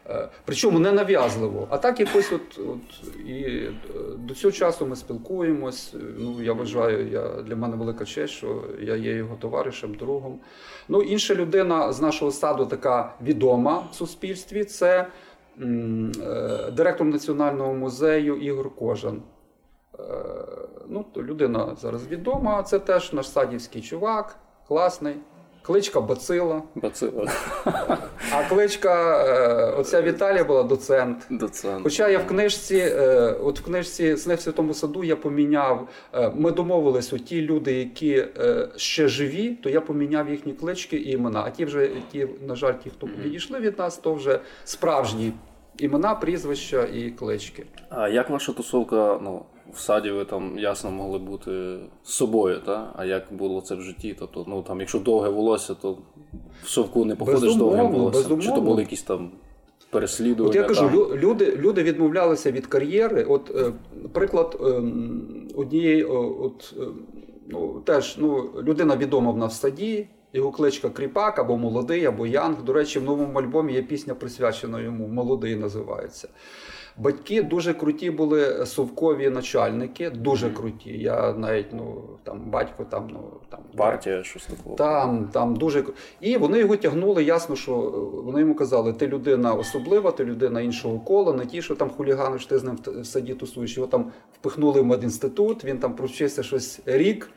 е, 0.06 0.28
причому 0.44 0.78
не 0.78 0.92
нав'язливо. 0.92 1.66
А 1.70 1.78
так 1.78 2.00
якось 2.00 2.32
от, 2.32 2.58
от 2.58 3.16
і 3.26 3.68
до 4.18 4.34
цього 4.34 4.52
часу 4.52 4.87
ми 4.87 4.96
спілкуємось. 4.96 5.94
Ну 6.18 6.42
я 6.42 6.52
вважаю, 6.52 7.08
я 7.08 7.42
для 7.42 7.56
мене 7.56 7.76
велика 7.76 8.04
честь, 8.04 8.34
що 8.34 8.64
я 8.80 8.96
є 8.96 9.12
його 9.12 9.37
товаришем, 9.37 9.94
другом. 9.94 10.40
Ну, 10.88 11.02
інша 11.02 11.34
людина 11.34 11.92
з 11.92 12.00
нашого 12.00 12.30
саду, 12.30 12.66
така 12.66 13.14
відома 13.22 13.88
в 13.92 13.94
суспільстві, 13.94 14.64
це. 14.64 15.06
Е, 15.61 16.71
директор 16.71 17.07
Національного 17.07 17.75
музею 17.75 18.37
Ігор 18.37 18.75
Кожан. 18.75 19.23
ну, 20.88 21.07
людина 21.17 21.77
зараз 21.81 22.07
відома, 22.07 22.62
це 22.62 22.79
теж 22.79 23.12
наш 23.12 23.31
садівський 23.31 23.83
чувак, 23.83 24.37
класний. 24.69 25.17
Кличка 25.68 26.00
Бацила. 26.00 26.62
Бацила. 26.75 27.26
А 28.32 28.48
кличка 28.48 29.25
е, 29.25 29.80
оця 29.80 30.02
Віталія 30.02 30.44
була 30.44 30.62
доцент. 30.62 31.26
Доцент. 31.30 31.82
Хоча 31.82 32.08
я 32.08 32.18
в 32.18 32.26
книжці, 32.26 32.76
е, 32.76 33.37
от 33.42 33.60
в 33.60 33.64
книжці 33.64 34.16
«Сни 34.16 34.34
в 34.34 34.40
святому 34.40 34.75
саду 34.75 35.04
я 35.04 35.16
поміняв. 35.16 35.88
Е, 36.14 36.32
ми 36.34 36.50
домовились, 36.50 37.12
от 37.12 37.25
ті 37.25 37.42
люди, 37.42 37.72
які 37.72 38.25
ще 38.76 39.08
живі, 39.08 39.50
то 39.50 39.70
я 39.70 39.80
поміняв 39.80 40.30
їхні 40.30 40.52
клички 40.52 40.96
і 40.96 41.10
імена. 41.10 41.42
А 41.46 41.50
ті 41.50 41.64
вже 41.64 41.90
ті, 42.12 42.28
на 42.46 42.54
жаль, 42.54 42.75
ті, 42.84 42.90
хто 42.90 43.08
відійшли 43.25 43.60
від 43.60 43.78
нас, 43.78 43.98
то 43.98 44.14
вже 44.14 44.40
справжні 44.64 45.32
імена, 45.78 46.14
прізвища 46.14 46.84
і 46.84 47.10
клички. 47.10 47.66
А 47.88 48.08
як 48.08 48.30
ваша 48.30 48.52
тусовка? 48.52 49.20
ну, 49.22 49.42
в 49.72 49.80
саді 49.80 50.10
ви 50.10 50.25
там 50.25 50.58
ясно 50.58 50.90
могли 50.90 51.18
бути 51.18 51.78
з 52.04 52.12
собою, 52.12 52.60
та? 52.66 52.92
а 52.96 53.04
як 53.04 53.25
було 53.30 53.60
це 53.60 53.75
в 53.75 53.82
житті? 53.82 54.16
Тобто, 54.18 54.44
ну 54.48 54.62
там, 54.62 54.80
якщо 54.80 54.98
довге 54.98 55.28
волосся, 55.28 55.75
то 55.75 55.98
в 56.62 56.68
совку 56.68 57.04
не 57.04 57.16
походиш 57.16 57.54
довгим 57.54 57.92
волоссям. 57.92 58.22
Безумовно. 58.22 58.44
Чи 58.44 58.50
то 58.50 58.60
були 58.60 58.82
якісь 58.82 59.02
там 59.02 59.30
переслідування? 59.90 60.50
От 60.50 60.56
я 60.56 60.64
кажу, 60.64 61.08
там? 61.08 61.18
люди 61.18 61.56
люди 61.56 61.82
відмовлялися 61.82 62.50
від 62.52 62.66
кар'єри. 62.66 63.25
От 63.25 63.50
е, 63.56 63.72
приклад 64.12 64.56
е, 64.60 64.64
однієї, 65.56 66.04
от, 66.04 66.75
е, 66.80 66.82
ну, 67.48 67.80
теж 67.84 68.16
ну, 68.18 68.50
людина 68.62 68.96
відома 68.96 69.30
в 69.30 69.37
нас 69.37 69.52
в 69.52 69.60
саді. 69.60 70.08
Його 70.32 70.50
кличка 70.50 70.90
Кріпак 70.90 71.38
або 71.38 71.56
Молодий, 71.56 72.04
або 72.04 72.26
Янг. 72.26 72.62
До 72.62 72.72
речі, 72.72 72.98
в 72.98 73.04
новому 73.04 73.38
альбомі 73.38 73.72
є 73.72 73.82
пісня 73.82 74.14
присвячена 74.14 74.80
йому 74.80 75.08
Молодий 75.08 75.56
називається. 75.56 76.28
Батьки 76.99 77.43
дуже 77.43 77.75
круті 77.75 78.11
були 78.11 78.67
совкові 78.67 79.31
начальники, 79.31 80.11
дуже 80.11 80.50
круті. 80.50 80.99
Я 80.99 81.33
навіть 81.33 81.73
ну 81.73 82.02
там 82.23 82.50
батько 82.50 82.85
там 82.85 83.09
ну 83.12 83.21
там 83.49 83.61
партія, 83.76 84.23
щось 84.23 84.47
такого. 84.47 84.76
Там 84.76 85.28
там 85.33 85.57
дуже 85.57 85.85
і 86.21 86.37
вони 86.37 86.59
його 86.59 86.76
тягнули. 86.76 87.25
Ясно, 87.25 87.57
що 87.57 87.75
вони 88.25 88.40
йому 88.40 88.55
казали, 88.55 88.93
ти 88.93 89.07
людина 89.07 89.55
особлива, 89.55 90.11
ти 90.11 90.25
людина 90.25 90.61
іншого 90.61 91.00
кола, 91.00 91.33
не 91.33 91.47
ті, 91.47 91.62
що 91.62 91.75
там 91.75 91.90
хулігани, 91.90 92.38
що 92.38 92.49
ти 92.49 92.59
з 92.59 92.64
ним 92.64 92.78
в 92.87 93.05
саді 93.05 93.35
тусуєш. 93.35 93.76
Його 93.76 93.88
там 93.88 94.12
впихнули 94.33 94.81
в 94.81 94.87
медінститут. 94.87 95.64
Він 95.64 95.78
там 95.78 95.95
провчився 95.95 96.43
щось 96.43 96.81
рік 96.87 97.31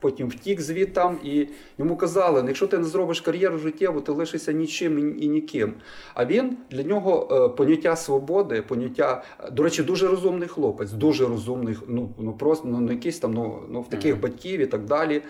потім 0.00 0.28
втік 0.28 0.60
звідтам, 0.60 1.18
і 1.24 1.48
йому 1.78 1.96
казали: 1.96 2.42
«Ну, 2.42 2.48
якщо 2.48 2.66
ти 2.66 2.78
не 2.78 2.84
зробиш 2.84 3.20
кар'єру 3.20 3.58
життєву, 3.58 4.00
ти 4.00 4.12
лишишся 4.12 4.52
нічим 4.52 5.16
і 5.20 5.28
ніким. 5.28 5.74
А 6.14 6.24
він 6.24 6.56
для 6.70 6.82
нього 6.82 7.28
е, 7.30 7.56
поняття 7.56 7.96
свободи, 7.96 8.62
поняття, 8.62 9.22
до 9.52 9.62
речі, 9.62 9.82
дуже 9.82 10.08
розумний 10.08 10.48
хлопець, 10.48 10.92
дуже 10.92 11.26
розумний, 11.26 11.76
ну 11.88 12.14
ну 12.18 12.32
просто 12.32 12.68
ну 12.68 12.80
не 12.80 12.92
якийсь 12.92 13.18
там, 13.18 13.34
ну 13.34 13.62
ну 13.70 13.80
в 13.80 13.88
таких 13.88 14.14
mm-hmm. 14.14 14.20
батьків 14.20 14.60
і 14.60 14.66
так 14.66 14.84
далі. 14.84 15.22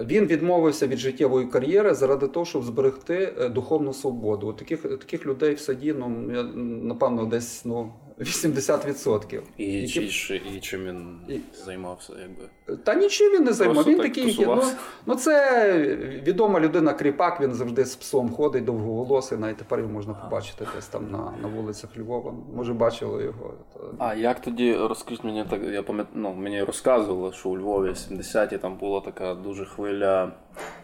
Він 0.00 0.26
відмовився 0.26 0.86
від 0.86 0.98
життєвої 0.98 1.46
кар'єри 1.46 1.94
заради 1.94 2.28
того, 2.28 2.46
щоб 2.46 2.62
зберегти 2.62 3.34
е, 3.40 3.48
духовну 3.48 3.92
свободу. 3.92 4.52
Таких 4.52 4.82
таких 4.82 5.26
людей 5.26 5.54
в 5.54 5.60
саді, 5.60 5.92
ну 5.98 6.32
я 6.34 6.42
напевно, 6.82 7.24
десь 7.24 7.64
ну 7.64 7.92
80%. 8.18 9.40
І, 9.58 9.82
і, 9.82 9.88
чи, 9.88 10.40
і 10.56 10.60
чим 10.60 10.84
він 10.84 11.18
і... 11.28 11.40
займався, 11.64 12.12
якби 12.20 12.44
та 12.76 12.94
нічим 12.94 13.32
він 13.32 13.44
не 13.44 13.52
займав. 13.52 13.86
Він 13.86 13.96
так 13.96 14.06
такий 14.06 14.44
ну, 14.46 14.62
ну 15.06 15.14
це 15.14 15.78
відома 16.26 16.60
людина 16.60 16.92
кріпак. 16.92 17.40
Він 17.40 17.54
завжди 17.54 17.84
з 17.84 17.96
псом 17.96 18.30
ходить 18.30 18.64
довговолосий. 18.64 19.38
Навіть 19.38 19.56
тепер 19.56 19.78
його 19.78 19.92
можна 19.92 20.14
побачити 20.14 20.66
десь 20.74 20.86
там 20.86 21.10
на 21.10 21.32
на 21.42 21.48
вулицях 21.56 21.90
Львова. 21.98 22.34
Може, 22.56 22.72
бачили 22.72 23.24
його. 23.24 23.54
А 23.98 24.14
як 24.14 24.40
тоді 24.40 24.74
розкажіть 24.74 25.24
мені 25.24 25.44
так? 25.50 25.60
Я 25.72 25.82
пам'ятаю, 25.82 26.16
ну, 26.22 26.34
мені 26.34 26.62
розказували, 26.62 27.32
що 27.32 27.48
у 27.48 27.58
Львові 27.58 27.88
70-ті 27.88 28.58
там 28.58 28.76
була 28.76 29.00
така 29.00 29.34
дуже 29.34 29.64
хвиля 29.64 30.32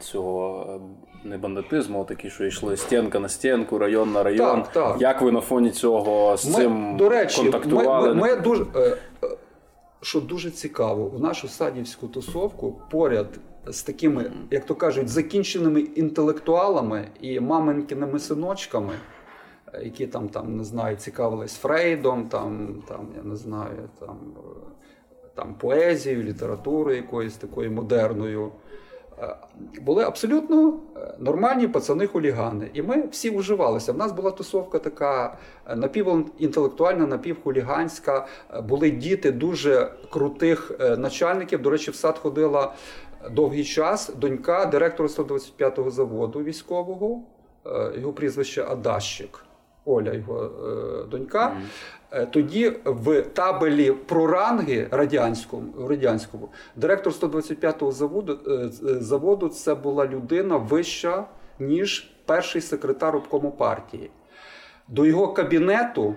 цього 0.00 0.66
е, 1.25 1.28
не 1.28 1.38
бандитизму, 1.38 2.00
а 2.00 2.04
такі, 2.04 2.30
що 2.30 2.45
йшли 2.45 2.76
стінка 2.76 3.18
на 3.18 3.28
стінку, 3.28 3.78
район 3.78 4.12
на 4.12 4.23
район. 4.23 4.62
Так, 4.62 4.73
так. 4.73 4.97
Як 5.00 5.21
ви 5.21 5.33
на 5.33 5.40
фоні 5.40 5.71
цього 5.71 6.37
з 6.37 6.47
ми, 6.47 6.54
цим 6.54 6.97
до 6.97 7.09
речі, 7.09 7.42
контактували? 7.42 8.09
Ми, 8.09 8.14
ми, 8.14 8.35
ми 8.35 8.37
дуже, 8.37 8.64
е, 8.76 8.97
е, 9.25 9.28
що 10.00 10.21
дуже 10.21 10.50
цікаво, 10.50 11.09
в 11.09 11.21
нашу 11.21 11.49
садівську 11.49 12.09
тусовку 12.09 12.83
поряд 12.90 13.40
з 13.67 13.83
такими, 13.83 14.33
як 14.50 14.64
то 14.64 14.75
кажуть, 14.75 15.09
закінченими 15.09 15.81
інтелектуалами 15.81 17.09
і 17.21 17.40
маменькиними 17.40 18.19
синочками. 18.19 18.93
Які 19.83 20.07
там 20.07 20.28
там 20.28 20.57
не 20.57 20.64
знаю, 20.64 20.97
цікавились 20.97 21.57
Фрейдом, 21.57 22.28
там 22.28 22.83
там 22.88 23.09
я 23.17 23.23
не 23.23 23.37
знаю, 23.37 23.88
там 24.00 24.17
там 25.35 25.55
поезією, 25.55 26.23
літературою 26.23 26.97
якоюсь 26.97 27.37
такою 27.37 27.71
модерною. 27.71 28.52
Е, 29.23 29.37
були 29.81 30.05
абсолютно 30.05 30.81
е, 30.97 31.15
нормальні 31.19 31.67
пацани-хулігани. 31.69 32.71
І 32.73 32.83
ми 32.83 33.07
всі 33.07 33.31
уживалися. 33.31 33.93
В 33.93 33.97
нас 33.97 34.13
була 34.13 34.31
тусовка 34.31 34.79
така 34.79 35.37
е, 35.67 35.77
напівінтелектуальна, 35.77 37.07
напівхуліганська. 37.07 38.27
Були 38.69 38.91
діти 38.91 39.33
дуже 39.33 39.93
крутих 40.11 40.73
начальників. 40.99 41.63
До 41.63 41.71
речі, 41.71 41.91
в 41.91 41.95
сад 41.95 42.19
ходила 42.19 42.75
довгий 43.31 43.65
час 43.65 44.11
донька 44.17 44.67
директора 44.67 45.09
125-го 45.09 45.91
заводу 45.91 46.43
військового, 46.43 47.23
його 47.97 48.13
прізвище 48.13 48.65
Адащик. 48.65 49.48
Оля, 49.88 50.12
його 50.12 50.50
донька. 51.11 51.57
Е, 52.12 52.26
тоді 52.26 52.73
в 52.85 53.23
табелі 53.23 53.92
про 53.92 54.26
ранги 54.26 54.88
радянському 54.90 55.88
радянському 55.88 56.49
директор 56.76 57.12
125-го 57.12 57.92
заводу 57.92 58.38
е, 58.47 58.50
е, 58.52 58.68
заводу 59.00 59.49
це 59.49 59.75
була 59.75 60.07
людина 60.07 60.57
вища, 60.57 61.25
ніж 61.59 62.11
перший 62.26 62.61
секретар 62.61 63.16
обкому 63.16 63.50
партії. 63.50 64.11
До 64.88 65.07
його 65.07 65.28
кабінету 65.28 66.14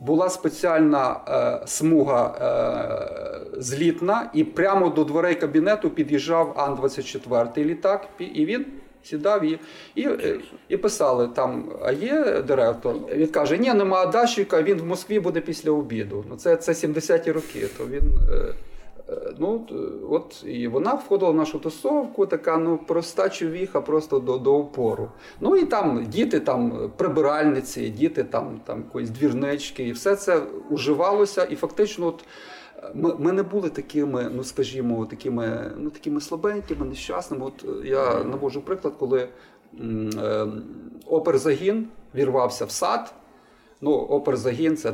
була 0.00 0.28
спеціальна 0.28 1.20
е, 1.28 1.66
смуга 1.66 2.34
е, 2.40 3.60
злітна, 3.60 4.30
і 4.32 4.44
прямо 4.44 4.88
до 4.88 5.04
дверей 5.04 5.34
кабінету 5.34 5.90
під'їжджав 5.90 6.54
Ан-24 6.56 7.64
літак, 7.64 8.08
і 8.18 8.46
він 8.46 8.66
сідав 9.04 9.44
і 9.44 9.58
і, 9.94 10.08
і 10.68 10.76
писали 10.76 11.28
там, 11.28 11.72
а 11.82 11.92
є 11.92 12.42
директор. 12.46 12.94
Він 13.12 13.26
каже, 13.26 13.58
ні, 13.58 13.74
нема 13.74 14.06
Дащика, 14.06 14.62
він 14.62 14.78
в 14.78 14.86
Москві 14.86 15.20
буде 15.20 15.40
після 15.40 15.70
обіду. 15.70 16.24
Ну 16.30 16.36
Це 16.36 16.56
це 16.56 16.72
70-ті 16.72 17.32
роки. 17.32 17.66
То 17.78 17.86
він, 17.86 18.02
е, 18.32 18.54
е, 19.08 19.32
ну, 19.38 19.66
от, 20.10 20.44
І 20.46 20.68
вона 20.68 20.94
входила 20.94 21.30
в 21.30 21.34
нашу 21.34 21.58
тусовку, 21.58 22.26
така 22.26 22.56
ну, 22.56 22.78
проста 22.86 23.28
човіха 23.28 23.80
просто 23.80 24.18
до 24.18 24.38
до 24.38 24.58
опору. 24.58 25.08
Ну 25.40 25.56
і 25.56 25.64
там 25.64 26.06
діти, 26.06 26.40
там 26.40 26.90
прибиральниці, 26.96 27.88
діти 27.88 28.24
там, 28.24 28.60
там 28.64 28.78
якоїсь 28.78 29.10
двірнички, 29.10 29.88
і 29.88 29.92
все 29.92 30.16
це 30.16 30.40
уживалося. 30.70 31.44
І 31.44 31.56
фактично. 31.56 32.06
от 32.06 32.24
ми 32.94 33.14
ми 33.18 33.32
не 33.32 33.42
були 33.42 33.70
такими, 33.70 34.30
ну 34.34 34.44
скажімо, 34.44 35.06
такими 35.06 35.72
ну, 35.78 35.90
такими 35.90 36.20
слабенькими, 36.20 36.86
нещасними. 36.86 37.46
От 37.46 37.64
е, 37.64 37.88
я 37.88 38.24
навожу 38.24 38.60
приклад, 38.60 38.94
коли 38.98 39.28
е, 39.80 40.46
оперзагін 41.06 41.88
вірвався 42.14 42.64
в 42.64 42.70
сад. 42.70 43.14
Ну, 43.80 43.92
оперзагін 43.92 44.76
це. 44.76 44.92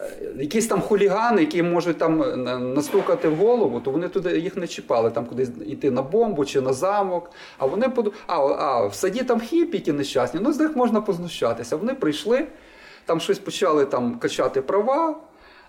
Е, 0.00 0.34
якісь 0.38 0.66
там 0.66 0.80
хулігани, 0.80 1.40
які 1.40 1.62
можуть 1.62 1.98
там 1.98 2.22
е, 2.22 2.36
настукати 2.58 3.28
в 3.28 3.36
голову, 3.36 3.80
то 3.80 3.90
вони 3.90 4.08
туди 4.08 4.38
їх 4.38 4.56
не 4.56 4.66
чіпали, 4.66 5.10
там 5.10 5.26
кудись 5.26 5.50
йти 5.66 5.90
на 5.90 6.02
бомбу 6.02 6.44
чи 6.44 6.60
на 6.60 6.72
замок. 6.72 7.30
А 7.58 7.66
вони 7.66 7.88
поду... 7.88 8.12
а, 8.26 8.36
а 8.36 8.86
в 8.86 8.94
саді 8.94 9.22
там 9.22 9.40
хіпі 9.40 9.78
ті 9.78 9.92
нещасні, 9.92 10.40
ну 10.42 10.52
з 10.52 10.58
них 10.58 10.76
можна 10.76 11.00
познущатися. 11.00 11.76
Вони 11.76 11.94
прийшли, 11.94 12.46
там 13.04 13.20
щось 13.20 13.38
почали 13.38 13.84
там 13.84 14.18
качати 14.18 14.62
права. 14.62 15.16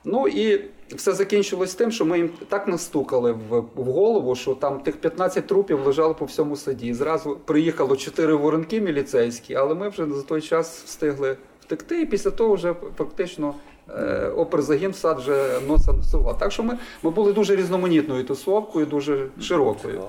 Ну 0.04 0.28
і 0.28 0.66
все 0.96 1.14
закінчилось 1.14 1.76
тим, 1.76 1.92
що 1.92 2.06
ми 2.06 2.18
їм 2.18 2.30
так 2.50 2.68
настукали 2.68 3.32
в, 3.32 3.60
в 3.76 3.84
голову, 3.84 4.36
що 4.36 4.56
там 4.56 4.80
тих 4.80 4.98
15 4.98 5.48
трупів 5.48 5.86
лежало 5.86 6.16
по 6.16 6.26
всьому 6.26 6.56
саді. 6.56 6.94
Зразу 6.94 7.38
приїхало 7.46 7.96
4 7.96 8.34
воронки 8.34 8.82
міліцейські, 8.82 9.56
але 9.56 9.76
ми 9.76 9.90
вже 9.90 10.06
за 10.06 10.22
той 10.22 10.42
час 10.42 10.84
встигли 10.86 11.38
втекти. 11.62 12.02
І 12.02 12.06
після 12.06 12.32
того 12.32 12.56
вже 12.56 12.76
фактично 12.98 13.54
е, 13.90 14.28
оперзагін 14.38 14.94
сад 14.94 15.20
вже 15.20 15.60
носа 15.68 15.94
носував. 15.94 16.38
Так 16.38 16.52
що 16.52 16.64
ми, 16.64 16.78
ми 17.04 17.12
були 17.12 17.34
дуже 17.34 17.56
різноманітною 17.56 18.24
тусовкою, 18.24 18.86
дуже 18.86 19.28
широкою. 19.42 20.04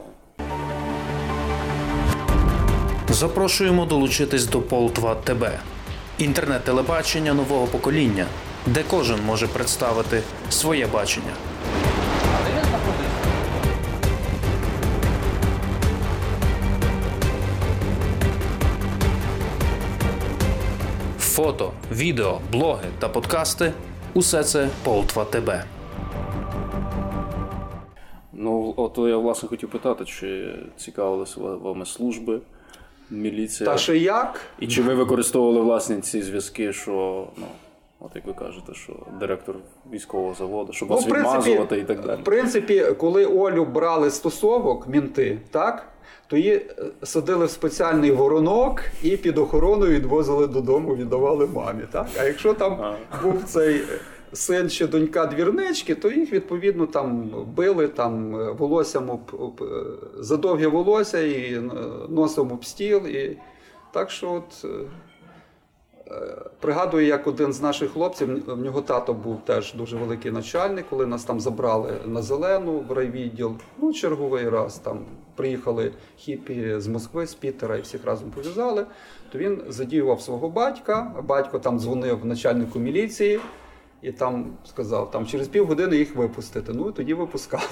Запрошуємо 3.08 3.84
долучитись 3.84 4.46
до 4.46 4.60
Полтва 4.60 5.14
ТБ, 5.14 5.44
інтернет-телебачення 6.18 7.34
нового 7.34 7.66
покоління 7.66 8.26
де 8.66 8.84
кожен 8.90 9.24
може 9.26 9.46
представити 9.46 10.22
своє 10.50 10.86
бачення. 10.86 11.32
Фото, 21.18 21.72
відео, 21.92 22.40
блоги 22.52 22.88
та 22.98 23.08
подкасти 23.08 23.72
усе 24.14 24.44
це 24.44 24.68
Полтва 24.84 25.24
ТБ. 25.24 25.50
Ну, 28.32 28.74
от 28.76 28.98
я 28.98 29.16
власне 29.16 29.48
хотів 29.48 29.68
питати, 29.68 30.04
чи 30.04 30.54
цікавилися 30.76 31.40
вами 31.40 31.86
служби, 31.86 32.40
міліція? 33.10 33.70
Та 33.70 33.78
що 33.78 33.94
як? 33.94 34.40
І 34.60 34.66
чи 34.66 34.82
ви 34.82 34.94
використовували 34.94 35.60
власне 35.60 36.00
ці 36.00 36.22
зв'язки, 36.22 36.72
що 36.72 37.26
ну. 37.36 37.46
От 38.04 38.16
як 38.16 38.26
ви 38.26 38.32
кажете, 38.32 38.74
що 38.74 38.92
директор 39.20 39.56
військового 39.92 40.34
заводу, 40.34 40.72
щоб 40.72 40.88
ну, 40.88 40.94
вас 40.96 41.06
відмазувати 41.06 41.78
і 41.78 41.84
так 41.84 42.00
далі. 42.00 42.20
В 42.20 42.24
принципі, 42.24 42.86
коли 42.98 43.26
Олю 43.26 43.64
брали 43.64 44.10
стосовок, 44.10 44.88
мінти, 44.88 45.38
так, 45.50 45.88
то 46.26 46.36
її 46.36 46.54
е, 46.54 46.84
садили 47.02 47.46
в 47.46 47.50
спеціальний 47.50 48.10
воронок 48.10 48.80
і 49.02 49.16
під 49.16 49.38
охороною 49.38 49.92
відвозили 49.92 50.46
додому, 50.46 50.96
віддавали 50.96 51.46
мамі. 51.46 51.82
Так? 51.92 52.06
А 52.20 52.24
якщо 52.24 52.54
там 52.54 52.72
а. 52.72 52.96
був 53.22 53.44
цей 53.44 53.80
син 54.32 54.70
чи 54.70 54.86
донька 54.86 55.26
двірнички, 55.26 55.94
то 55.94 56.10
їх 56.10 56.32
відповідно 56.32 56.86
там 56.86 57.30
били 57.56 57.88
там 57.88 58.36
е, 58.36 58.52
волоссям 58.52 59.10
об, 59.10 59.20
об, 59.38 59.62
е, 60.62 60.66
волосся 60.66 61.20
і 61.20 61.60
носом 62.08 62.52
об 62.52 62.64
стіл. 62.64 63.06
І... 63.06 63.36
Так 63.92 64.10
що 64.10 64.32
от. 64.32 64.66
Пригадую, 66.60 67.06
як 67.06 67.26
один 67.26 67.52
з 67.52 67.60
наших 67.60 67.90
хлопців, 67.90 68.44
в 68.46 68.62
нього 68.62 68.80
тато 68.80 69.14
був 69.14 69.40
теж 69.44 69.74
дуже 69.74 69.96
великий 69.96 70.30
начальник, 70.30 70.86
коли 70.90 71.06
нас 71.06 71.24
там 71.24 71.40
забрали 71.40 71.92
на 72.06 72.22
зелену 72.22 72.84
в 72.88 72.92
райвідділ. 72.92 73.56
Ну, 73.78 73.92
черговий 73.92 74.48
раз 74.48 74.78
там 74.78 74.98
приїхали 75.36 75.92
хіпі 76.16 76.80
з 76.80 76.86
Москви, 76.86 77.26
з 77.26 77.34
Пітера 77.34 77.76
і 77.76 77.80
всіх 77.80 78.04
разом 78.04 78.30
пов'язали. 78.30 78.86
То 79.32 79.38
він 79.38 79.62
задіював 79.68 80.20
свого 80.20 80.48
батька. 80.48 81.14
Батько 81.24 81.58
там 81.58 81.78
дзвонив 81.78 82.24
начальнику 82.24 82.78
міліції 82.78 83.40
і 84.02 84.12
там 84.12 84.52
сказав, 84.64 85.10
там 85.10 85.26
через 85.26 85.48
півгодини 85.48 85.96
їх 85.96 86.16
випустити. 86.16 86.72
Ну 86.74 86.88
і 86.88 86.92
тоді 86.92 87.14
випускали. 87.14 87.64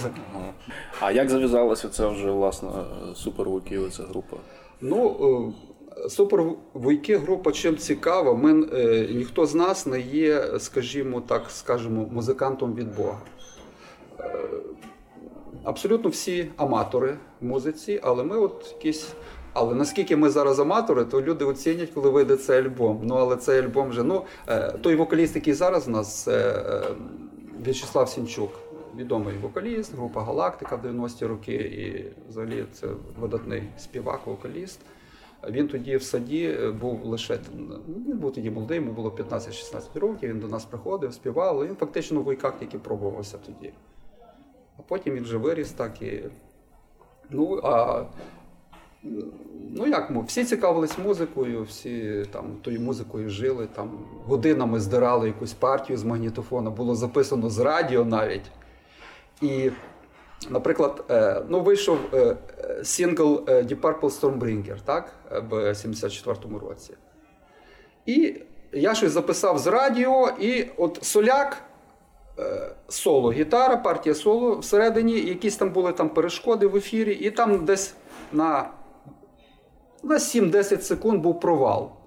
А 1.00 1.12
як 1.12 1.30
зав'язалася 1.30 1.88
ця 1.88 2.08
вже 2.08 2.30
власне 2.30 2.68
супервуків, 3.14 3.92
ця 3.92 4.02
група? 4.02 4.36
Ну, 4.80 5.54
е, 6.04 6.08
Супервойки 6.08 7.16
група 7.16 7.52
чим 7.52 7.76
цікава, 7.76 8.34
ми, 8.34 8.66
е, 8.72 9.08
ніхто 9.14 9.46
з 9.46 9.54
нас 9.54 9.86
не 9.86 10.00
є, 10.00 10.58
скажімо 10.58 11.20
так, 11.20 11.50
скажімо, 11.50 12.08
музикантом 12.12 12.74
від 12.74 12.96
Бога. 12.96 13.18
Е, 14.20 14.48
абсолютно 15.64 16.10
всі 16.10 16.50
аматори 16.56 17.16
в 17.40 17.44
музиці, 17.44 18.00
але 18.02 18.24
ми 18.24 18.36
от 18.36 18.74
якісь. 18.76 19.08
Але 19.52 19.74
наскільки 19.74 20.16
ми 20.16 20.30
зараз 20.30 20.60
аматори, 20.60 21.04
то 21.04 21.22
люди 21.22 21.44
оцінять, 21.44 21.90
коли 21.90 22.10
вийде 22.10 22.36
цей 22.36 22.58
альбом. 22.58 23.00
Ну 23.04 23.14
але 23.14 23.36
цей 23.36 23.60
альбом 23.60 23.88
вже 23.88 24.02
ну 24.02 24.24
е, 24.48 24.72
той 24.82 24.96
вокаліст, 24.96 25.36
який 25.36 25.54
зараз 25.54 25.88
у 25.88 25.90
нас 25.90 26.22
це 26.22 26.62
В'ячеслав 27.64 28.08
Сінчук, 28.08 28.50
відомий 28.96 29.34
вокаліст, 29.42 29.94
група 29.94 30.22
Галактика 30.22 30.76
в 30.76 30.86
90-ті 30.86 31.26
роки, 31.26 31.52
і 31.54 32.12
взагалі 32.28 32.64
це 32.72 32.86
видатний 33.20 33.62
співак, 33.78 34.20
вокаліст. 34.26 34.80
Він 35.48 35.68
тоді 35.68 35.96
в 35.96 36.02
саді 36.02 36.56
е, 36.60 36.70
був 36.70 37.04
лише 37.04 37.38
він 38.06 38.18
був 38.18 38.32
тоді 38.32 38.50
молодий, 38.50 38.76
йому 38.76 38.92
було 38.92 39.10
15-16 39.10 39.98
років. 39.98 40.30
Він 40.30 40.40
до 40.40 40.48
нас 40.48 40.64
приходив, 40.64 41.14
співав, 41.14 41.56
але 41.56 41.66
він 41.66 41.76
фактично 41.76 42.20
в 42.20 42.24
войках 42.24 42.58
тільки 42.58 42.78
пробувався 42.78 43.38
тоді. 43.46 43.72
А 44.78 44.82
потім 44.82 45.14
він 45.14 45.22
вже 45.22 45.36
виріс 45.36 45.72
так 45.72 46.02
і. 46.02 46.22
Ну, 47.30 47.60
а 47.64 48.04
ну 49.70 49.86
як 49.86 50.10
всі 50.26 50.44
цікавились 50.44 50.98
музикою, 50.98 51.62
всі 51.62 52.24
там 52.30 52.56
тою 52.62 52.80
музикою 52.80 53.30
жили, 53.30 53.66
там 53.66 53.90
годинами 54.24 54.80
здирали 54.80 55.26
якусь 55.26 55.52
партію 55.52 55.96
з 55.96 56.04
магнітофона, 56.04 56.70
було 56.70 56.94
записано 56.94 57.50
з 57.50 57.58
радіо 57.58 58.04
навіть. 58.04 58.50
І 59.42 59.70
Наприклад, 60.48 61.04
е, 61.10 61.42
ну 61.48 61.60
вийшов 61.60 61.98
е, 62.14 62.36
сингл 62.84 63.44
е, 63.48 63.62
Deep 63.62 63.80
Purple 63.80 64.00
Stormbringer, 64.00 64.76
так, 64.84 65.12
в 65.50 65.54
74-му 65.54 66.58
році. 66.58 66.94
І 68.06 68.34
я 68.72 68.94
щось 68.94 69.12
записав 69.12 69.58
з 69.58 69.66
радіо, 69.66 70.28
і 70.40 70.66
от 70.76 70.98
соляк, 71.02 71.56
соло, 72.88 73.32
гітара, 73.32 73.76
партія 73.76 74.14
соло 74.14 74.58
всередині, 74.58 75.20
якісь 75.20 75.56
там 75.56 75.72
були 75.72 75.92
там 75.92 76.08
перешкоди 76.08 76.66
в 76.66 76.76
ефірі, 76.76 77.14
і 77.14 77.30
там 77.30 77.64
десь 77.64 77.94
на 78.32 78.70
на 80.02 80.14
7-10 80.14 80.80
секунд 80.80 81.22
був 81.22 81.40
провал. 81.40 81.99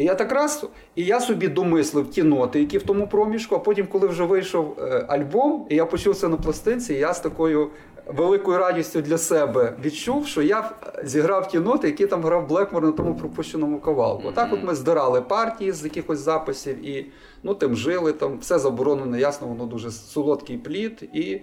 І 0.00 0.04
я 0.04 0.14
так 0.14 0.32
раз, 0.32 0.66
і 0.96 1.04
я 1.04 1.20
собі 1.20 1.48
домислив 1.48 2.10
ті 2.10 2.22
ноти, 2.22 2.60
які 2.60 2.78
в 2.78 2.82
тому 2.82 3.08
проміжку, 3.08 3.54
а 3.54 3.58
потім, 3.58 3.86
коли 3.86 4.08
вже 4.08 4.24
вийшов 4.24 4.76
е, 4.78 5.04
альбом, 5.08 5.66
і 5.68 5.74
я 5.74 5.86
почув 5.86 6.16
це 6.16 6.28
на 6.28 6.36
пластинці, 6.36 6.94
я 6.94 7.14
з 7.14 7.20
такою 7.20 7.70
великою 8.06 8.58
радістю 8.58 9.00
для 9.00 9.18
себе 9.18 9.76
відчув, 9.84 10.26
що 10.26 10.42
я 10.42 10.70
зіграв 11.04 11.48
ті 11.48 11.58
ноти, 11.58 11.86
які 11.86 12.06
там 12.06 12.22
грав 12.22 12.48
Блекмор 12.48 12.84
на 12.84 12.92
тому 12.92 13.14
пропущеному 13.14 13.80
кавалку. 13.80 14.28
Mm-hmm. 14.28 14.34
Так 14.34 14.52
от 14.52 14.64
ми 14.64 14.74
здирали 14.74 15.20
партії 15.20 15.72
з 15.72 15.84
якихось 15.84 16.18
записів 16.18 16.88
і 16.88 17.06
ну, 17.42 17.54
тим 17.54 17.76
жили, 17.76 18.12
там 18.12 18.38
все 18.38 18.58
заборонено, 18.58 19.18
ясно, 19.18 19.46
воно 19.46 19.66
дуже 19.66 19.90
солодкий 19.90 20.58
плід 20.58 21.08
і 21.12 21.40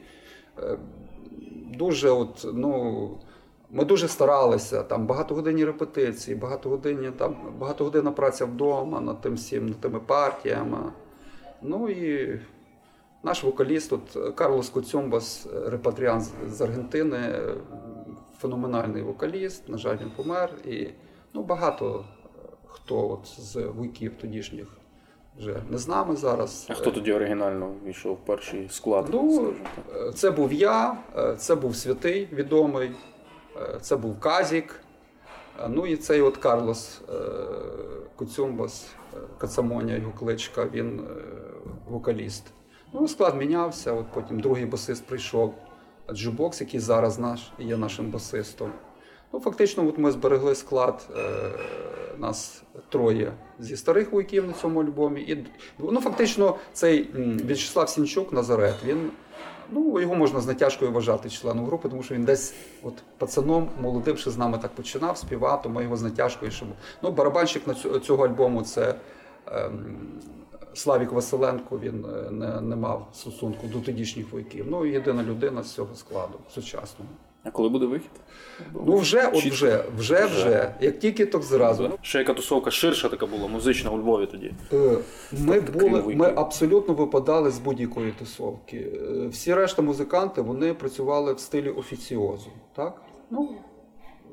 е, 0.59 0.77
дуже 1.77 2.09
от, 2.09 2.47
ну. 2.53 3.09
Ми 3.71 3.85
дуже 3.85 4.07
старалися, 4.07 4.83
там 4.83 5.05
багатогодинні 5.07 5.65
репетиції, 5.65 6.37
багатогодинні, 6.37 7.11
там, 7.11 7.35
багатогодинна 7.57 8.11
праця 8.11 8.45
вдома 8.45 9.01
над 9.01 9.21
тим 9.21 9.33
всім, 9.33 9.67
над 9.67 9.81
тими 9.81 9.99
партіями. 9.99 10.77
Ну 11.61 11.89
і 11.89 12.39
наш 13.23 13.43
вокаліст, 13.43 13.93
от 13.93 14.35
Карлос 14.35 14.69
Коцюмбас, 14.69 15.47
репатріан 15.65 16.21
з 16.47 16.61
Аргентини, 16.61 17.39
феноменальний 18.39 19.01
вокаліст, 19.03 19.69
на 19.69 19.77
жаль, 19.77 19.97
він 20.01 20.11
помер. 20.15 20.49
І 20.65 20.87
ну, 21.33 21.43
багато 21.43 22.05
хто 22.65 23.09
от 23.09 23.27
з 23.27 23.55
вуйків 23.55 24.13
тодішніх 24.21 24.67
вже 25.39 25.61
не 25.69 25.77
з 25.77 25.87
нами 25.87 26.15
зараз. 26.15 26.67
А 26.69 26.73
хто 26.73 26.91
тоді 26.91 27.13
оригінально 27.13 27.73
війшов 27.85 28.13
в 28.13 28.25
перший 28.25 28.69
склад? 28.69 29.07
Ну, 29.11 29.53
Це 30.13 30.31
був 30.31 30.53
я, 30.53 30.97
це 31.37 31.55
був 31.55 31.75
святий 31.75 32.29
відомий. 32.33 32.91
Е, 33.61 33.79
це 33.81 33.95
був 33.95 34.19
Казік. 34.19 34.75
Е, 35.59 35.69
ну 35.69 35.87
і 35.87 35.95
цей 35.95 36.21
от 36.21 36.37
Карлос 36.37 37.01
е, 37.09 37.13
Куцюмбас, 38.15 38.87
Кацамоня, 39.37 39.95
його 39.95 40.11
кличка, 40.11 40.65
він 40.73 41.01
вокаліст. 41.89 42.43
Ну, 42.93 43.07
Склад 43.07 43.35
мінявся, 43.35 43.93
от 43.93 44.05
потім 44.13 44.39
другий 44.39 44.65
басист 44.65 45.05
прийшов, 45.05 45.53
Джубокс, 46.13 46.61
який 46.61 46.79
зараз 46.79 47.19
наш, 47.19 47.51
є 47.59 47.77
нашим 47.77 48.11
басистом. 48.11 48.71
Ну, 49.33 49.39
Фактично, 49.39 49.87
от 49.87 49.97
ми 49.97 50.11
зберегли 50.11 50.55
склад, 50.55 51.09
нас 52.17 52.63
троє 52.89 53.33
зі 53.59 53.77
старих 53.77 54.11
вуйків 54.11 54.47
на 54.47 54.53
цьому 54.53 54.81
альбомі. 54.81 55.21
І, 55.21 55.47
ну, 55.79 56.01
Фактично, 56.01 56.55
цей 56.73 57.09
В'ячеслав 57.45 57.89
Сінчук 57.89 58.33
Назарет. 58.33 58.75
він 58.85 59.11
Ну, 59.71 59.99
його 59.99 60.15
можна 60.15 60.41
з 60.41 60.47
натяжкою 60.47 60.91
вважати 60.91 61.29
членом 61.29 61.65
групи, 61.65 61.89
тому 61.89 62.03
що 62.03 62.15
він 62.15 62.23
десь 62.23 62.53
от 62.83 62.93
пацаном 63.17 63.69
молодим 63.81 64.17
ще 64.17 64.31
з 64.31 64.37
нами 64.37 64.57
так 64.57 64.71
починав 64.71 65.17
співати, 65.17 65.69
ми 65.69 65.83
його 65.83 65.97
з 65.97 66.01
натяжкою. 66.01 66.51
Щоб... 66.51 66.67
Ну, 67.01 67.11
Барабанщик 67.11 67.67
на 67.67 67.99
цього 67.99 68.25
альбому 68.25 68.61
це 68.61 68.95
ем, 69.47 69.97
Славік 70.73 71.11
Василенко, 71.11 71.79
він 71.79 72.05
е, 72.05 72.31
не, 72.31 72.61
не 72.61 72.75
мав 72.75 73.07
стосунку 73.13 73.67
до 73.67 73.79
тодішніх 73.79 74.31
вояків. 74.31 74.65
Ну, 74.69 74.85
єдина 74.85 75.23
людина 75.23 75.63
з 75.63 75.71
цього 75.71 75.95
складу 75.95 76.39
сучасного. 76.53 77.11
А 77.43 77.51
коли 77.51 77.69
буде 77.69 77.85
вихід? 77.85 78.11
Ну 78.85 78.97
вже, 78.97 79.27
от 79.27 79.45
вже, 79.45 79.83
вже, 79.97 80.25
вже. 80.25 80.73
Як 80.81 80.99
тільки 80.99 81.25
так 81.25 81.41
зразу. 81.43 81.91
Ще 82.01 82.19
яка 82.19 82.33
тусовка 82.33 82.71
ширша 82.71 83.09
така 83.09 83.25
була, 83.25 83.47
музична 83.47 83.91
у 83.91 83.97
Львові 83.97 84.25
тоді. 84.25 84.53
Е, 84.73 84.97
ми 85.31 85.59
були, 85.59 86.15
ми 86.15 86.33
абсолютно 86.35 86.93
випадали 86.93 87.51
з 87.51 87.59
будь-якої 87.59 88.11
тусовки. 88.11 88.77
Е, 88.77 89.27
всі 89.27 89.53
решта 89.53 89.81
музиканти 89.81 90.41
вони 90.41 90.73
працювали 90.73 91.33
в 91.33 91.39
стилі 91.39 91.69
офіціозу. 91.69 92.49
Так? 92.75 93.01
Ну, 93.31 93.55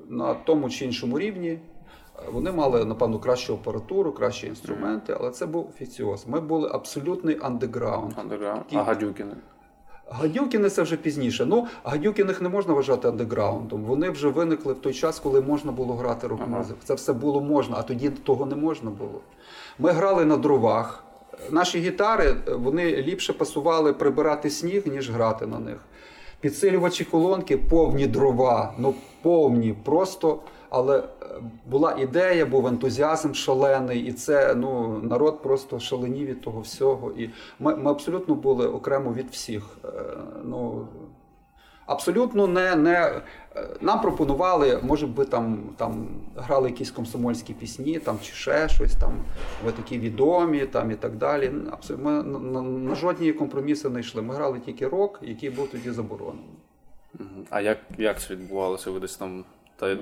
На 0.08 0.34
тому 0.34 0.70
чи 0.70 0.84
іншому 0.84 1.18
рівні. 1.18 1.58
Вони 2.32 2.52
мали, 2.52 2.84
напевно, 2.84 3.18
кращу 3.18 3.54
апаратуру, 3.54 4.12
кращі 4.12 4.46
інструменти, 4.46 5.16
але 5.20 5.30
це 5.30 5.46
був 5.46 5.68
офіціоз. 5.68 6.24
Ми 6.28 6.40
були 6.40 6.70
абсолютний 6.72 7.38
андеграунд. 7.42 8.12
Андеграунд. 8.16 8.64
А 8.72 8.82
гадюкіни? 8.82 9.34
Гадюкіни 10.10 10.70
це 10.70 10.82
вже 10.82 10.96
пізніше. 10.96 11.46
Ну, 11.46 11.66
Гадюкіних 11.84 12.42
не 12.42 12.48
можна 12.48 12.74
вважати 12.74 13.08
андеграундом. 13.08 13.84
Вони 13.84 14.10
вже 14.10 14.28
виникли 14.28 14.72
в 14.72 14.80
той 14.80 14.94
час, 14.94 15.18
коли 15.18 15.40
можна 15.40 15.72
було 15.72 15.94
грати 15.94 16.26
рок-музику. 16.26 16.78
Це 16.84 16.94
все 16.94 17.12
було 17.12 17.40
можна, 17.40 17.76
а 17.78 17.82
тоді 17.82 18.10
того 18.10 18.46
не 18.46 18.56
можна 18.56 18.90
було. 18.90 19.20
Ми 19.78 19.90
грали 19.90 20.24
на 20.24 20.36
дровах. 20.36 21.04
Наші 21.50 21.78
гітари 21.80 22.36
вони 22.46 22.96
ліпше 22.96 23.32
пасували 23.32 23.92
прибирати 23.92 24.50
сніг, 24.50 24.82
ніж 24.86 25.10
грати 25.10 25.46
на 25.46 25.58
них. 25.58 25.76
Підсилювачі 26.40 27.04
колонки 27.04 27.56
повні 27.56 28.06
дрова, 28.06 28.74
ну 28.78 28.94
повні, 29.24 29.72
просто 29.72 30.38
але 30.70 30.98
е, 30.98 31.04
була 31.66 31.96
ідея, 31.98 32.46
був 32.46 32.66
ентузіазм 32.66 33.32
шалений, 33.32 34.00
і 34.00 34.12
це 34.12 34.54
ну 34.54 35.00
народ 35.02 35.42
просто 35.42 35.80
шаленів 35.80 36.26
від 36.26 36.40
того 36.40 36.60
всього. 36.60 37.12
І 37.12 37.30
ми 37.58 37.76
ми 37.76 37.90
абсолютно 37.90 38.34
були 38.34 38.66
окремо 38.68 39.12
від 39.12 39.30
всіх. 39.30 39.78
Е, 39.84 39.88
ну, 40.44 40.88
Абсолютно 41.86 42.46
не. 42.46 42.76
не 42.76 43.20
нам 43.80 44.00
пропонували, 44.00 44.80
може 44.82 45.06
би 45.06 45.24
там 45.24 45.58
там 45.76 46.06
грали 46.36 46.68
якісь 46.68 46.90
комсомольські 46.90 47.54
пісні, 47.54 47.98
там 47.98 48.18
чи 48.22 48.32
ще 48.32 48.68
щось, 48.68 48.96
там 48.96 49.12
ви 49.64 49.72
такі 49.72 49.98
відомі, 49.98 50.66
там 50.66 50.90
і 50.90 50.94
так 50.94 51.16
далі. 51.16 51.52
Ми 51.98 52.10
на, 52.10 52.38
на, 52.38 52.62
на 52.62 52.94
жодні 52.94 53.32
компроміси 53.32 53.88
не 53.88 54.00
йшли. 54.00 54.22
Ми 54.22 54.34
грали 54.34 54.60
тільки 54.60 54.88
рок, 54.88 55.20
який 55.22 55.50
був 55.50 55.68
тоді 55.68 55.90
заборонений. 55.90 56.63
А 57.50 57.60
як 57.60 57.78
як 57.98 58.20
це 58.20 58.34
відбувалося? 58.34 58.90
Ви 58.90 59.00
десь 59.00 59.16
там 59.16 59.44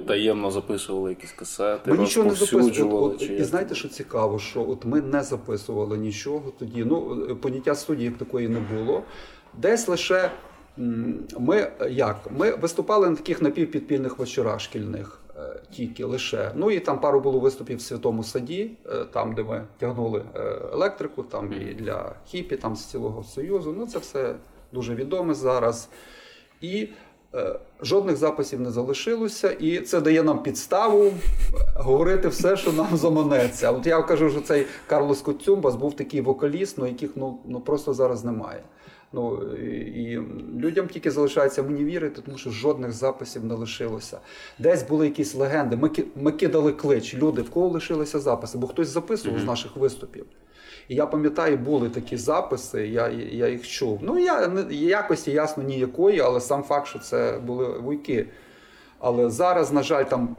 таємно 0.06 0.50
записували 0.50 1.10
якісь 1.10 1.32
касети? 1.32 1.90
Ми 1.90 1.98
нічого 1.98 2.28
не 2.28 2.34
записували. 2.34 3.14
От, 3.14 3.22
і 3.22 3.44
знаєте, 3.44 3.74
що 3.74 3.88
цікаво, 3.88 4.38
що 4.38 4.68
от 4.68 4.84
ми 4.84 5.00
не 5.00 5.22
записували 5.22 5.98
нічого 5.98 6.52
тоді. 6.58 6.84
Ну, 6.84 7.26
поняття 7.36 7.74
студії 7.74 8.04
як 8.04 8.18
такої 8.18 8.48
не 8.48 8.60
було. 8.60 9.02
Десь 9.58 9.88
лише 9.88 10.30
ми 11.38 11.72
як? 11.90 12.16
Ми 12.30 12.54
виступали 12.54 13.10
на 13.10 13.16
таких 13.16 13.42
напівпідпільних 13.42 14.18
вечорах 14.18 14.60
шкільних. 14.60 15.18
Е, 15.36 15.60
тільки 15.70 16.04
лише. 16.04 16.52
Ну 16.54 16.70
і 16.70 16.80
там 16.80 17.00
пару 17.00 17.20
було 17.20 17.38
виступів 17.38 17.78
в 17.78 17.80
Святому 17.80 18.24
Саді, 18.24 18.70
е, 18.86 19.04
там, 19.04 19.34
де 19.34 19.42
ми 19.42 19.64
тягнули 19.78 20.24
е, 20.34 20.40
електрику, 20.72 21.22
там 21.22 21.52
і 21.52 21.74
для 21.74 22.14
хіпі, 22.26 22.56
там 22.56 22.76
з 22.76 22.84
цілого 22.84 23.24
Союзу. 23.24 23.74
Ну 23.78 23.86
це 23.86 23.98
все 23.98 24.34
дуже 24.72 24.94
відоме 24.94 25.34
зараз. 25.34 25.88
І 26.60 26.76
е, 26.78 26.88
жодних 27.82 28.16
записів 28.16 28.60
не 28.60 28.70
залишилося, 28.70 29.50
і 29.50 29.80
це 29.80 30.00
дає 30.00 30.22
нам 30.22 30.42
підставу 30.42 31.12
говорити 31.76 32.28
все, 32.28 32.56
що 32.56 32.72
нам 32.72 32.96
заманеться. 32.96 33.72
От 33.72 33.86
я 33.86 34.02
кажу, 34.02 34.30
що 34.30 34.40
цей 34.40 34.66
Карлос 34.86 35.20
Коцюмбас 35.20 35.74
був 35.74 35.96
такий 35.96 36.20
вокаліст, 36.20 36.78
ну 36.78 36.86
яких 36.86 37.10
ну, 37.16 37.38
ну 37.44 37.60
просто 37.60 37.94
зараз 37.94 38.24
немає. 38.24 38.62
Ну 39.12 39.42
і 39.56 40.20
людям 40.58 40.88
тільки 40.88 41.10
залишається 41.10 41.62
мені 41.62 41.84
вірити, 41.84 42.22
тому 42.22 42.38
що 42.38 42.50
жодних 42.50 42.92
записів 42.92 43.44
не 43.44 43.54
лишилося. 43.54 44.18
Десь 44.58 44.82
були 44.82 45.06
якісь 45.06 45.34
легенди. 45.34 45.76
Ми 45.76 45.90
ми 46.16 46.32
кидали 46.32 46.72
клич. 46.72 47.14
Люди 47.14 47.42
в 47.42 47.50
кого 47.50 47.68
лишилися 47.68 48.20
записи, 48.20 48.58
бо 48.58 48.66
хтось 48.66 48.88
записував 48.88 49.38
mm-hmm. 49.38 49.42
з 49.42 49.46
наших 49.46 49.76
виступів. 49.76 50.26
І 50.88 50.94
я 50.94 51.06
пам'ятаю, 51.06 51.56
були 51.56 51.90
такі 51.90 52.16
записи, 52.16 52.88
я 52.88 53.08
я 53.32 53.48
їх 53.48 53.68
чув. 53.68 53.98
Ну 54.02 54.18
я 54.18 54.52
якості 54.70 55.30
ясно 55.30 55.62
ніякої, 55.62 56.20
але 56.20 56.40
сам 56.40 56.62
факт, 56.62 56.86
що 56.86 56.98
це 56.98 57.38
були 57.46 57.78
вуйки. 57.78 58.26
Але 58.98 59.30
зараз, 59.30 59.72
на 59.72 59.82
жаль, 59.82 60.04
там 60.04 60.36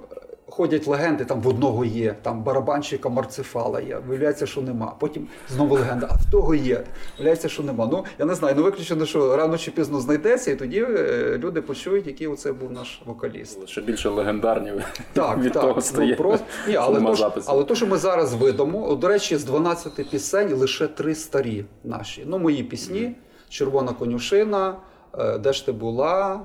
ходять 0.47 0.87
легенди, 0.87 1.25
там 1.25 1.41
в 1.41 1.47
одного 1.47 1.85
є, 1.85 2.15
там 2.21 2.43
барабанщика 2.43 3.09
Марцефала 3.09 3.81
є, 3.81 3.97
виявляється, 4.07 4.45
що 4.45 4.61
нема. 4.61 4.95
Потім 4.99 5.27
знову 5.49 5.75
легенда, 5.75 6.07
а 6.11 6.15
в 6.15 6.31
того 6.31 6.55
є. 6.55 6.83
Виявляється, 7.17 7.49
що 7.49 7.63
нема. 7.63 7.89
Ну, 7.91 8.05
я 8.19 8.25
не 8.25 8.35
знаю, 8.35 8.55
ну 8.57 8.63
виключено, 8.63 9.05
що 9.05 9.37
рано 9.37 9.57
чи 9.57 9.71
пізно 9.71 9.99
знайдеться, 9.99 10.51
і 10.51 10.55
тоді 10.55 10.85
е, 10.89 11.37
люди 11.43 11.61
почують, 11.61 12.07
який 12.07 12.27
оце 12.27 12.51
був 12.51 12.71
наш 12.71 13.01
вокаліст. 13.05 13.69
Ще 13.69 13.81
більше 13.81 14.09
легендарні 14.09 14.71
так, 15.13 15.37
від 15.37 15.53
так, 15.53 15.61
того 15.61 15.73
ну, 15.75 15.81
стає. 15.81 16.09
Ну, 16.09 16.15
просто... 16.15 16.45
Ні, 16.67 16.75
але, 16.79 17.01
то, 17.01 17.15
ж, 17.15 17.29
але 17.45 17.63
то, 17.63 17.75
що 17.75 17.87
ми 17.87 17.97
зараз 17.97 18.33
видамо, 18.33 18.95
до 18.95 19.07
речі, 19.07 19.37
з 19.37 19.43
12 19.43 20.09
пісень 20.09 20.53
лише 20.53 20.87
три 20.87 21.15
старі 21.15 21.65
наші. 21.83 22.23
Ну, 22.27 22.39
мої 22.39 22.63
пісні: 22.63 23.15
Червона 23.49 23.93
конюшина, 23.93 24.75
«Е, 25.19 25.37
Де 25.37 25.53
ж 25.53 25.65
ти 25.65 25.71
була? 25.71 26.41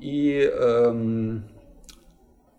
і. 0.00 0.48
Ем... 0.60 1.42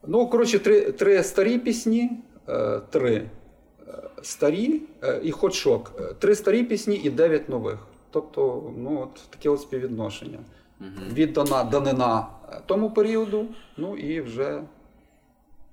Ну, 0.08 0.28
коротше, 0.28 0.60
три 0.60 0.92
три 0.92 1.24
старі 1.24 1.60
пісні, 1.60 2.12
е, 2.50 2.80
три 2.90 3.16
е, 3.16 3.94
старі 4.22 4.82
е, 5.04 5.20
і 5.24 5.32
ходшок. 5.32 6.02
Три 6.20 6.36
старі 6.36 6.64
пісні 6.64 6.96
і 6.96 7.10
дев'ять 7.10 7.50
нових. 7.50 7.88
Тобто, 8.12 8.74
ну, 8.78 9.02
от 9.02 9.30
таке 9.30 9.50
от 9.50 9.62
співвідношення. 9.62 10.40
Угу. 10.80 10.90
Віддана 11.14 11.64
данина 11.64 12.28
тому 12.66 12.92
періоду, 12.92 13.46
ну 13.78 13.98
і 13.98 14.22
вже 14.22 14.64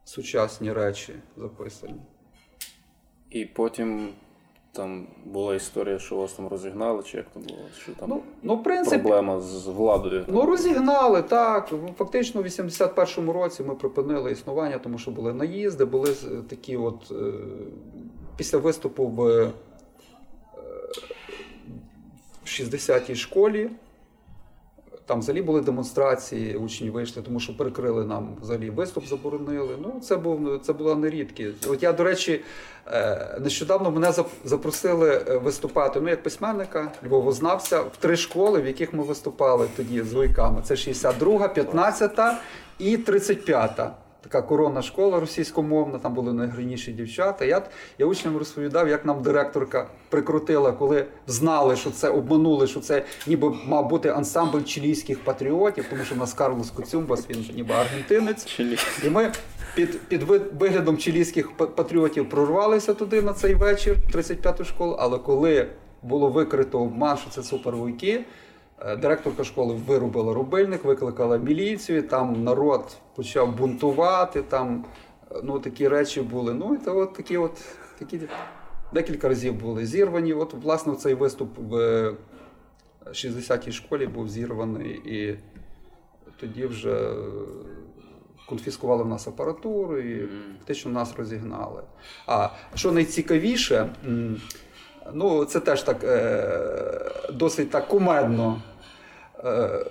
сучасні 0.05 0.73
речі 0.73 1.13
записані. 1.37 2.01
І 3.31 3.45
потім 3.45 4.09
там 4.73 5.07
була 5.25 5.55
історія, 5.55 5.99
що 5.99 6.17
вас 6.17 6.33
там 6.33 6.49
розігнали, 6.49 7.03
чи 7.03 7.17
як 7.17 7.27
там 7.27 7.43
було? 7.43 7.59
Що 7.79 7.93
там 7.93 8.09
ну, 8.09 8.23
ну, 8.43 8.57
в 8.57 8.63
принципі, 8.63 9.03
проблема 9.03 9.41
з 9.41 9.67
владою? 9.67 10.25
Ну, 10.29 10.43
розігнали, 10.43 11.23
так. 11.23 11.73
Фактично, 11.99 12.43
в 12.43 12.45
81-му 12.45 13.33
році 13.33 13.63
ми 13.63 13.75
припинили 13.75 14.33
існування, 14.33 14.79
тому 14.79 14.99
що 14.99 15.11
були 15.11 15.33
наїзди, 15.35 15.85
були 15.85 16.15
такі 16.49 16.77
от 16.77 17.11
е, 17.11 17.33
після 18.37 18.59
виступу 18.59 19.07
в, 19.07 19.27
е, 19.27 19.53
в 22.45 22.47
60-й 22.47 23.15
школі. 23.15 23.71
Там 25.09 25.21
взагалі 25.21 25.43
були 25.43 25.61
демонстрації, 25.61 26.57
учні 26.57 26.91
вийшли, 26.91 27.23
тому 27.23 27.41
що 27.41 27.57
перекрили 27.57 28.05
нам 28.05 28.37
взагалі 28.43 28.71
виступ, 28.71 29.07
заборонили. 29.07 29.77
Ну, 29.83 30.01
це 30.01 30.17
був 30.17 30.61
це 30.63 30.73
була 30.73 30.95
не. 30.95 31.55
От 31.69 31.83
я, 31.83 31.93
до 31.93 32.05
речі, 32.05 32.41
е, 32.87 33.39
нещодавно 33.41 33.91
мене 33.91 34.13
запросили 34.45 35.25
е, 35.29 35.39
виступати 35.39 36.01
ну, 36.01 36.09
як 36.09 36.23
письменника, 36.23 36.93
Львовознавця, 37.07 37.81
в 37.81 37.97
три 37.99 38.17
школи, 38.17 38.61
в 38.61 38.67
яких 38.67 38.93
ми 38.93 39.05
виступали 39.05 39.69
тоді 39.77 40.03
з 40.03 40.13
войками. 40.13 40.63
Це 40.65 40.77
62, 40.77 41.49
15 41.49 42.21
і 42.79 42.97
35 42.97 43.81
така 44.29 44.43
коронна 44.43 44.83
школа 44.83 45.21
російськомовна, 45.21 45.99
там 45.99 46.15
були 46.15 46.33
найгарніші 46.33 46.93
дівчата. 46.93 47.45
Я 47.45 47.63
я 47.99 48.07
учням 48.07 48.37
розповідав, 48.37 48.89
як 48.89 49.07
нам 49.07 49.23
директорка 49.23 49.87
прикрутила, 50.09 50.73
коли 50.73 51.07
знали, 51.27 51.77
що 51.77 51.91
це 51.91 52.09
обманули, 52.09 52.67
що 52.67 52.81
це 52.81 53.05
ніби 53.27 53.55
мав 53.67 53.89
бути 53.89 54.09
ансамбль 54.09 54.63
чилійських 54.63 55.25
патріотів, 55.25 55.85
тому 55.91 56.05
що 56.05 56.15
в 56.15 56.19
нас 56.19 56.35
Карлос 56.35 56.71
Коцюмбас, 56.71 57.31
він 57.31 57.47
ніби 57.55 57.75
аргентинець. 57.75 58.45
Чилі. 58.45 58.79
І 59.05 59.11
ми 59.11 59.33
під 59.75 60.01
під 60.01 60.23
виглядом 60.59 60.99
чилійських 60.99 61.57
патріотів 61.57 62.29
прорвалися 62.29 62.95
туди 62.95 63.23
на 63.23 63.33
цей 63.33 63.55
вечір, 63.55 63.97
35-ту 64.15 64.65
школу. 64.65 64.97
Але 64.99 65.19
коли 65.19 65.67
було 66.03 66.29
викрито 66.29 66.81
обман, 66.81 67.17
що 67.17 67.31
це 67.31 67.43
супервойки, 67.43 68.21
Е, 68.21 68.25
директорка 68.81 69.45
школи 69.45 69.75
вирубила 69.75 70.35
рубильник, 70.35 70.85
викликала 70.85 71.37
міліцію, 71.37 72.03
там 72.03 72.45
народ 72.45 72.97
почав 73.15 73.57
бунтувати, 73.57 74.43
там 74.43 74.85
е, 75.31 75.41
ну, 75.45 75.59
такі 75.59 75.89
речі 75.89 76.21
були. 76.21 76.55
Ну, 76.55 76.75
і 76.75 76.79
то 76.79 76.99
от 76.99 77.13
такі 77.13 77.37
от 77.37 77.53
такі 77.99 78.21
декілька 78.93 79.29
разів 79.29 79.55
були 79.55 79.87
зірвані. 79.87 80.33
От, 80.33 80.55
власне, 80.55 80.95
цей 80.95 81.15
виступ 81.15 81.59
в 81.59 81.75
60-й 83.07 83.73
школі 83.73 84.07
був 84.07 84.29
зірваний, 84.29 84.91
і 84.91 85.39
тоді 86.41 86.67
вже 86.67 87.11
конфіскували 88.49 89.03
в 89.03 89.09
нас 89.09 89.29
апаратуру 89.29 89.99
і 89.99 90.29
фактично 90.59 90.91
нас 90.91 91.15
розігнали. 91.17 91.83
А 92.27 92.49
що 92.75 92.93
найцікавіше, 92.93 93.89
ну 95.13 95.45
це 95.45 95.61
теж 95.61 95.83
так 95.83 96.05
е, 96.05 97.11
досить 97.33 97.71
так 97.71 97.89
кумедно. 97.89 98.63
Е, 99.45 99.85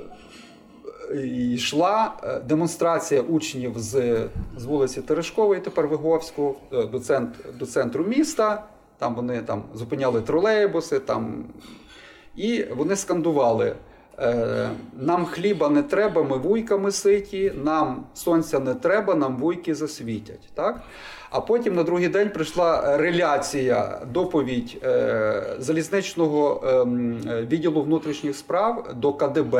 йшла 1.53 2.13
е, 2.23 2.39
демонстрація 2.39 3.21
учнів 3.21 3.73
з 3.75 4.23
з 4.57 4.65
вулиці 4.65 5.01
Терешкової, 5.01 5.61
тепер 5.61 5.87
Виговського, 5.87 6.55
е, 6.73 6.85
до 6.85 6.99
центру, 6.99 7.51
до 7.59 7.65
центру 7.65 8.03
міста. 8.03 8.63
Там 8.97 9.15
вони 9.15 9.41
там 9.41 9.63
зупиняли 9.73 10.21
тролейбуси, 10.21 10.99
там, 10.99 11.45
і 12.35 12.63
вони 12.63 12.95
скандували. 12.95 13.75
Нам 14.98 15.24
хліба 15.24 15.68
не 15.68 15.82
треба, 15.82 16.22
ми 16.22 16.36
вуйками 16.36 16.92
ситі, 16.92 17.52
нам 17.64 18.04
сонця 18.14 18.58
не 18.58 18.74
треба, 18.74 19.14
нам 19.14 19.36
вуйки 19.36 19.74
засвітять. 19.74 20.48
Так? 20.54 20.82
А 21.32 21.40
потім 21.40 21.74
на 21.74 21.82
другий 21.82 22.08
день 22.08 22.30
прийшла 22.30 22.96
реляція, 22.96 24.00
доповідь 24.12 24.78
е, 24.84 25.56
залізничного 25.58 26.62
ем, 26.66 27.18
відділу 27.48 27.82
внутрішніх 27.82 28.36
справ 28.36 28.94
до 28.96 29.12
КДБ. 29.12 29.56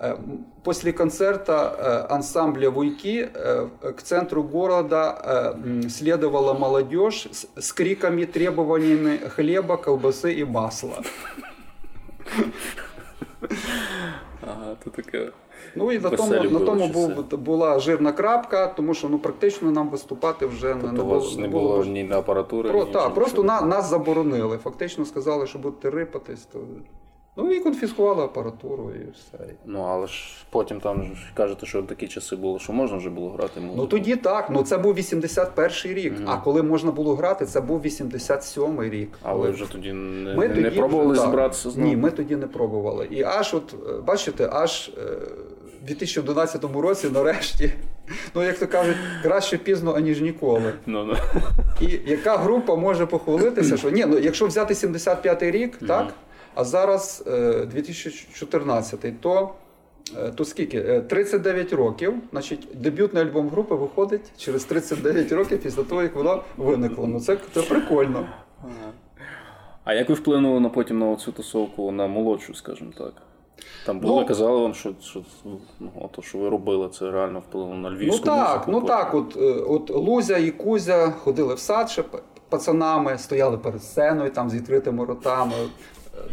Е, 0.00 0.16
После 0.62 0.92
концерта 0.92 1.52
э, 1.52 2.14
ансамбля 2.14 2.70
«Вуйки» 2.70 3.30
э, 3.32 3.68
к 3.96 4.02
центру 4.02 4.42
города 4.42 5.54
э, 5.54 5.88
следовала 5.88 6.52
молодежь 6.54 7.28
с 7.56 7.72
криками, 7.72 8.24
требованиями 8.24 9.16
хлеба, 9.16 9.76
колбасы 9.76 10.34
и 10.34 10.44
масла. 10.44 11.02
То 14.83 14.89
таке. 14.89 15.31
Ну 15.75 15.91
і 15.91 15.99
на 15.99 16.09
тому 16.09 16.33
на 16.33 16.59
тому 16.59 16.87
був, 16.87 17.39
була 17.39 17.79
жирна 17.79 18.11
крапка, 18.11 18.67
тому 18.67 18.93
що 18.93 19.09
ну 19.09 19.19
практично 19.19 19.71
нам 19.71 19.89
виступати 19.89 20.45
вже 20.45 20.73
тобто 20.81 20.91
не 20.91 21.03
було. 21.03 21.31
Не 21.37 21.47
було 21.47 21.85
ні 21.85 22.03
на 22.03 22.19
апаратури. 22.19 22.69
Про, 22.69 22.85
ні 22.85 22.91
та, 22.91 23.09
просто 23.09 23.43
на, 23.43 23.61
нас 23.61 23.89
заборонили. 23.89 24.57
Фактично 24.57 25.05
сказали, 25.05 25.47
що 25.47 25.59
будете 25.59 25.89
рипатись. 25.89 26.45
То... 26.45 26.59
Ну 27.39 27.51
і 27.51 27.59
конфіскували 27.59 28.23
апаратуру 28.23 28.91
і 28.91 29.11
все. 29.11 29.53
Ну 29.65 29.81
але 29.81 30.07
ж 30.07 30.13
потім 30.49 30.79
там 30.79 31.03
ж 31.03 31.09
кажете, 31.33 31.65
що 31.65 31.81
такі 31.81 32.07
часи 32.07 32.35
були, 32.35 32.59
що 32.59 32.73
можна 32.73 32.97
вже 32.97 33.09
було 33.09 33.29
грати 33.29 33.59
музику. 33.59 33.81
Ну 33.81 33.87
тоді 33.87 34.15
так. 34.15 34.49
Ну 34.49 34.63
це 34.63 34.77
був 34.77 34.97
81-й 34.97 35.93
рік. 35.93 36.13
Mm-hmm. 36.13 36.25
А 36.27 36.37
коли 36.37 36.63
можна 36.63 36.91
було 36.91 37.15
грати, 37.15 37.45
це 37.45 37.61
був 37.61 37.85
87-й 37.85 38.89
рік. 38.89 39.09
А 39.23 39.33
ви 39.33 39.49
вже 39.49 39.71
тоді 39.71 39.93
не 39.93 40.35
ми 40.35 40.47
не, 40.47 40.55
тоді, 40.55 40.77
пробували 40.77 41.15
так, 41.15 41.25
зібратися? 41.25 41.69
Ні, 41.75 41.95
ми 41.95 42.11
тоді 42.11 42.35
не 42.35 42.47
пробували. 42.47 43.07
І 43.11 43.23
аж 43.23 43.53
от 43.53 43.75
бачите, 44.05 44.49
аж. 44.51 44.91
Е, 44.97 45.17
2011 45.81 46.65
році, 46.75 47.09
нарешті, 47.13 47.73
ну 48.35 48.43
як 48.43 48.59
то 48.59 48.67
кажуть, 48.67 48.95
краще 49.23 49.57
пізно, 49.57 49.93
аніж 49.95 50.21
ніколи. 50.21 50.73
Ну, 50.85 51.05
ну. 51.05 51.15
І 51.81 51.99
яка 52.05 52.37
група 52.37 52.75
може 52.75 53.05
похвалитися, 53.05 53.77
що 53.77 53.89
ні, 53.89 54.05
ну 54.05 54.19
якщо 54.19 54.47
взяти 54.47 54.73
75-й 54.73 55.51
рік, 55.51 55.77
так, 55.87 56.13
а 56.55 56.63
зараз 56.63 57.23
2014, 57.71 59.05
е, 59.05 59.13
то. 59.21 59.49
Е, 60.17 60.31
то 60.31 60.45
скільки? 60.45 61.01
39 61.01 61.73
років, 61.73 62.13
значить, 62.31 62.67
дебютний 62.73 63.23
альбом 63.23 63.49
групи 63.49 63.75
виходить 63.75 64.21
через 64.37 64.63
39 64.63 65.31
років 65.31 65.61
після 65.61 65.83
того, 65.83 66.01
як 66.01 66.15
воно 66.15 66.43
виникло. 66.57 67.07
Ну 67.07 67.19
це 67.19 67.37
це 67.53 67.61
прикольно. 67.61 68.27
А 69.83 69.93
як 69.93 70.09
ви 70.09 70.15
вплинули 70.15 70.59
на 70.59 70.69
потім 70.69 70.99
на 70.99 71.15
цю 71.15 71.31
тусовку 71.31 71.91
на 71.91 72.07
молодшу, 72.07 72.53
скажімо 72.53 72.91
так? 72.97 73.13
Там 73.85 73.99
були, 73.99 74.21
ну, 74.21 74.27
казали 74.27 74.61
вам, 74.61 74.73
що 74.73 74.93
що, 75.01 75.21
ну, 75.79 76.09
то, 76.11 76.21
що 76.21 76.37
ви 76.37 76.49
робили, 76.49 76.89
це 76.89 77.11
реально 77.11 77.39
впливало 77.39 77.75
на 77.75 77.89
львівську 77.89 78.23
ну, 78.25 78.35
так, 78.35 78.67
музику? 78.67 78.71
Ну 78.71 78.87
так, 78.87 79.13
от 79.13 79.37
е, 79.37 79.51
от 79.51 79.89
Лузя 79.89 80.37
і 80.37 80.51
Кузя 80.51 81.11
ходили 81.11 81.53
в 81.53 81.59
сад 81.59 81.89
ще 81.89 82.03
пацанами, 82.49 83.17
стояли 83.17 83.57
перед 83.57 83.83
сценою 83.83 84.31
там 84.31 84.49
з 84.49 84.53
відкритими 84.53 85.05
ротами. 85.05 85.53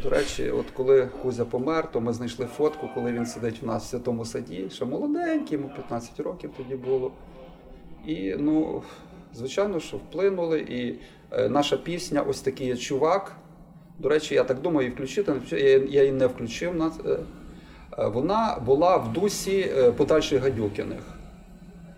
До 0.03 0.11
речі, 0.11 0.51
от 0.51 0.67
коли 0.71 1.09
Кузя 1.23 1.45
помер, 1.45 1.93
то 1.93 2.01
ми 2.01 2.13
знайшли 2.13 2.47
фотку, 2.47 2.89
коли 2.95 3.13
він 3.13 3.27
сидить 3.27 3.61
у 3.63 3.67
нас 3.67 3.85
в 3.85 3.89
святому 3.89 4.25
саді, 4.25 4.67
ще 4.71 4.85
молоденький, 4.85 5.59
йому 5.59 5.69
15 5.69 6.21
років 6.21 6.51
тоді 6.57 6.75
було. 6.75 7.13
І, 8.07 8.35
ну, 8.39 8.83
звичайно, 9.35 9.81
що 9.81 9.97
вплинули. 9.97 10.61
І 10.61 10.99
е, 11.33 11.49
наша 11.49 11.77
пісня 11.77 12.23
Ось 12.23 12.41
такий 12.41 12.77
чувак. 12.77 13.33
До 13.99 14.09
речі, 14.09 14.35
я 14.35 14.45
так 14.45 14.61
думаю, 14.61 14.89
і 14.89 14.91
включити, 14.91 15.33
я 15.89 16.01
її 16.03 16.13
не 16.13 16.27
включив. 16.27 16.83
Е, 16.83 17.19
е, 17.99 18.07
вона 18.07 18.59
була 18.67 18.97
в 18.97 19.13
дусі 19.13 19.71
подальших 19.97 20.43
гадюкіних. 20.43 21.01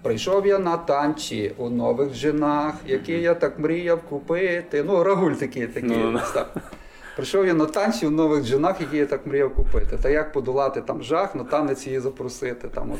Прийшов 0.02 0.46
я 0.46 0.58
на 0.58 0.76
танці 0.76 1.52
у 1.56 1.70
нових 1.70 2.14
жінах, 2.14 2.74
які 2.86 3.12
я 3.12 3.34
так 3.34 3.58
мріяв 3.58 4.02
купити. 4.02 4.82
Ну, 4.82 5.04
рагуль 5.04 5.32
такий 5.32 5.66
такий. 5.66 5.96
Ну, 5.96 6.20
так. 6.34 6.77
Прийшов 7.18 7.46
я 7.46 7.54
на 7.54 7.66
танці 7.66 8.06
у 8.06 8.10
нових 8.10 8.44
жінах, 8.44 8.80
які 8.80 8.96
я 8.96 9.06
так 9.06 9.26
мріяв 9.26 9.54
купити. 9.54 9.98
Та 10.02 10.08
як 10.08 10.32
подолати 10.32 10.80
там 10.80 11.02
жах, 11.02 11.34
на 11.34 11.44
танець 11.44 11.86
її 11.86 12.00
запросити. 12.00 12.68
Там, 12.68 12.92
от. 12.92 12.98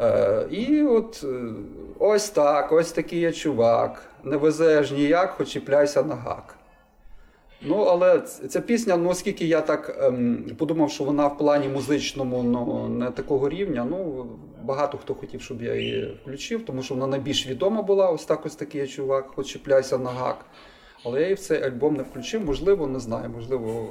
Е, 0.00 0.46
І 0.50 0.82
от 0.82 1.24
ось 1.98 2.30
так, 2.30 2.72
ось 2.72 2.92
такий 2.92 3.20
я 3.20 3.32
чувак. 3.32 4.02
Не 4.24 4.36
везеш 4.36 4.90
ніяк, 4.90 5.30
хоч 5.30 5.48
чіпляйся 5.48 6.02
на 6.02 6.14
гак. 6.14 6.54
Ну, 7.62 7.76
але 7.76 8.20
ця 8.48 8.60
пісня, 8.60 8.96
ну 8.96 9.08
оскільки 9.08 9.46
я 9.46 9.60
так 9.60 9.98
ем, 10.02 10.44
подумав, 10.58 10.90
що 10.90 11.04
вона 11.04 11.26
в 11.26 11.38
плані 11.38 11.68
музичному 11.68 12.42
ну, 12.42 12.88
не 12.88 13.10
такого 13.10 13.48
рівня. 13.48 13.86
Ну, 13.90 14.26
багато 14.62 14.98
хто 14.98 15.14
хотів, 15.14 15.42
щоб 15.42 15.62
я 15.62 15.74
її 15.74 16.18
включив, 16.22 16.64
тому 16.64 16.82
що 16.82 16.94
вона 16.94 17.06
найбільш 17.06 17.46
відома 17.46 17.82
була. 17.82 18.10
Ось 18.10 18.24
так 18.24 18.46
ось 18.46 18.56
такий 18.56 18.80
я 18.80 18.86
чувак, 18.86 19.26
хоч 19.34 19.46
чіпляйся 19.46 19.98
на 19.98 20.10
гак. 20.10 20.44
Але 21.04 21.20
я 21.20 21.26
її 21.26 21.34
в 21.34 21.38
цей 21.38 21.62
альбом 21.62 21.94
не 21.94 22.02
включив, 22.02 22.44
можливо, 22.44 22.86
не 22.86 22.98
знаю. 22.98 23.30
Можливо, 23.30 23.86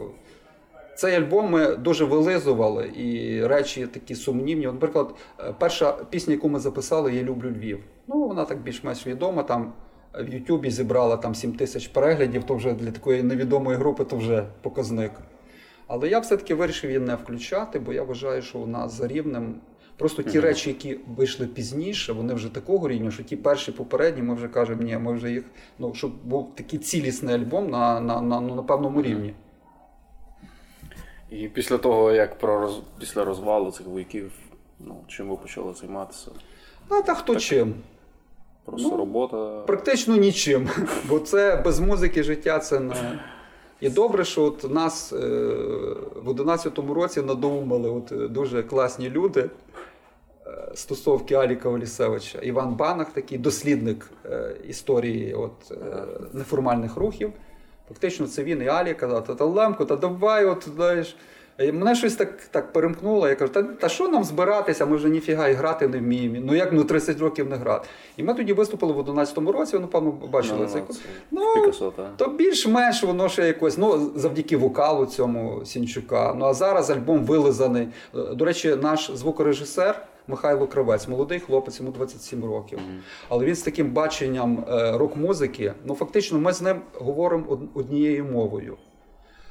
цей 0.95 1.15
альбом 1.15 1.51
ми 1.51 1.75
дуже 1.75 2.05
вилизували 2.05 2.91
і 2.95 3.41
речі 3.47 3.87
такі 3.87 4.15
сумнівні. 4.15 4.65
Наприклад, 4.65 5.15
е, 5.39 5.53
перша 5.59 5.91
пісня, 5.91 6.33
яку 6.33 6.49
ми 6.49 6.59
записали, 6.59 7.15
Я 7.15 7.23
люблю 7.23 7.49
Львів. 7.49 7.79
Ну, 8.07 8.27
вона 8.27 8.45
так 8.45 8.61
більш-менш 8.61 9.07
відома. 9.07 9.43
Там 9.43 9.73
в 10.19 10.33
Ютубі 10.33 10.71
зібрала 10.71 11.17
там 11.17 11.35
7 11.35 11.53
тисяч 11.53 11.87
переглядів, 11.87 12.43
то 12.43 12.55
вже 12.55 12.73
для 12.73 12.91
такої 12.91 13.23
невідомої 13.23 13.77
групи 13.77 14.03
то 14.03 14.17
вже 14.17 14.45
показник. 14.61 15.11
Але 15.87 16.09
я 16.09 16.19
все-таки 16.19 16.55
вирішив 16.55 16.89
її 16.89 16.99
не 16.99 17.15
включати, 17.15 17.79
бо 17.79 17.93
я 17.93 18.03
вважаю, 18.03 18.41
що 18.41 18.59
нас 18.59 18.93
за 18.93 19.07
рівнем. 19.07 19.55
Просто 19.97 20.23
ті 20.23 20.39
речі, 20.39 20.69
які 20.69 20.99
вийшли 21.17 21.47
пізніше, 21.47 22.13
вони 22.13 22.33
вже 22.33 22.49
такого 22.49 22.87
рівня, 22.87 23.11
що 23.11 23.23
ті 23.23 23.35
перші 23.35 23.71
попередні, 23.71 24.21
ми 24.21 24.35
вже 24.35 24.47
кажемо, 24.47 24.81
ні, 24.81 24.97
ми 24.97 25.13
вже 25.13 25.31
їх, 25.31 25.43
ну, 25.79 25.93
щоб 25.93 26.11
був 26.23 26.55
такий 26.55 26.79
цілісний 26.79 27.35
альбом 27.35 27.69
на 27.69 27.99
на, 27.99 28.21
на, 28.21 28.41
ну, 28.41 28.55
на 28.55 28.63
певному 28.63 29.01
рівні. 29.01 29.33
І 31.29 31.47
після 31.47 31.77
того, 31.77 32.11
як 32.11 32.39
про 32.39 32.59
роз... 32.59 32.81
після 32.99 33.25
розвалу 33.25 33.71
цих 33.71 33.87
вояків, 33.87 34.31
ну, 34.79 34.95
чим 35.07 35.29
ви 35.29 35.35
почали 35.35 35.73
займатися? 35.73 36.31
Ну, 36.91 37.01
та 37.01 37.13
хто 37.13 37.33
так. 37.33 37.41
чим. 37.41 37.73
Просто 38.65 38.89
ну, 38.89 38.97
робота. 38.97 39.61
Практично 39.67 40.15
нічим. 40.15 40.69
Бо 41.09 41.19
це 41.19 41.61
без 41.65 41.79
музики 41.79 42.23
життя 42.23 42.59
це 42.59 42.79
не. 42.79 43.19
І 43.81 43.89
добре, 43.89 44.25
що 44.25 44.43
от 44.43 44.71
нас 44.71 45.13
е, 45.13 45.17
в 46.23 46.29
11-му 46.29 46.93
році 46.93 47.21
надумали 47.21 47.89
от 47.89 48.31
дуже 48.31 48.63
класні 48.63 49.09
люди 49.09 49.41
е, 49.41 49.49
стосовки 50.73 51.35
Аліка 51.35 51.69
Олісевича. 51.69 52.39
Іван 52.39 52.73
Банах, 52.73 53.13
такий 53.13 53.37
дослідник 53.37 54.09
е, 54.25 54.55
історії 54.67 55.33
от, 55.33 55.71
неформальних 56.33 56.97
рухів. 56.97 57.33
Фактично, 57.87 58.27
це 58.27 58.43
він 58.43 58.61
і 58.61 58.67
Алі 58.67 58.93
казав, 58.93 59.37
та 59.37 59.45
Лемко, 59.45 59.85
та 59.85 59.95
давай, 59.95 60.45
от 60.45 60.67
знаєш. 60.75 61.15
Мене 61.59 61.95
щось 61.95 62.15
так 62.15 62.41
так 62.51 62.73
перемкнуло. 62.73 63.27
Я 63.27 63.35
кажу, 63.35 63.53
та 63.53 63.63
та 63.63 63.89
що 63.89 64.07
нам 64.07 64.23
збиратися? 64.23 64.85
Ми 64.85 64.95
вже 64.95 65.09
ніфіга 65.09 65.47
і 65.47 65.53
грати 65.53 65.87
не 65.87 65.97
вміємо. 65.97 66.37
Ну 66.43 66.55
як 66.55 66.73
ну 66.73 66.83
30 66.83 67.19
років 67.19 67.49
не 67.49 67.55
грати? 67.55 67.87
І 68.17 68.23
ми 68.23 68.33
тоді 68.33 68.53
виступили 68.53 68.93
в 68.93 68.99
11-му 68.99 69.51
році, 69.51 69.77
ну, 69.81 69.87
певно, 69.87 70.11
бачили 70.11 70.59
ну, 70.59 70.67
це. 70.67 70.81
Ну, 71.31 71.53
Пікасо, 71.55 71.93
то 72.17 72.27
більш-менш 72.27 73.03
воно 73.03 73.29
ще 73.29 73.47
якось, 73.47 73.77
ну, 73.77 74.11
завдяки 74.15 74.57
вокалу 74.57 75.05
цьому 75.05 75.65
Сінчука. 75.65 76.33
Ну 76.37 76.45
а 76.45 76.53
зараз 76.53 76.89
альбом 76.89 77.25
вилизаний. 77.25 77.87
До 78.13 78.45
речі, 78.45 78.75
наш 78.81 79.11
звукорежисер. 79.13 80.07
Михайло 80.27 80.67
Кравець, 80.67 81.07
молодий 81.07 81.39
хлопець, 81.39 81.79
йому 81.79 81.91
27 81.91 82.45
років. 82.45 82.79
Але 83.29 83.45
він 83.45 83.55
з 83.55 83.61
таким 83.61 83.91
баченням 83.91 84.65
е, 84.69 84.97
рок-музики, 84.97 85.73
ну 85.85 85.95
фактично, 85.95 86.39
ми 86.39 86.53
з 86.53 86.61
ним 86.61 86.81
говоримо 86.93 87.59
однією 87.73 88.25
мовою. 88.25 88.77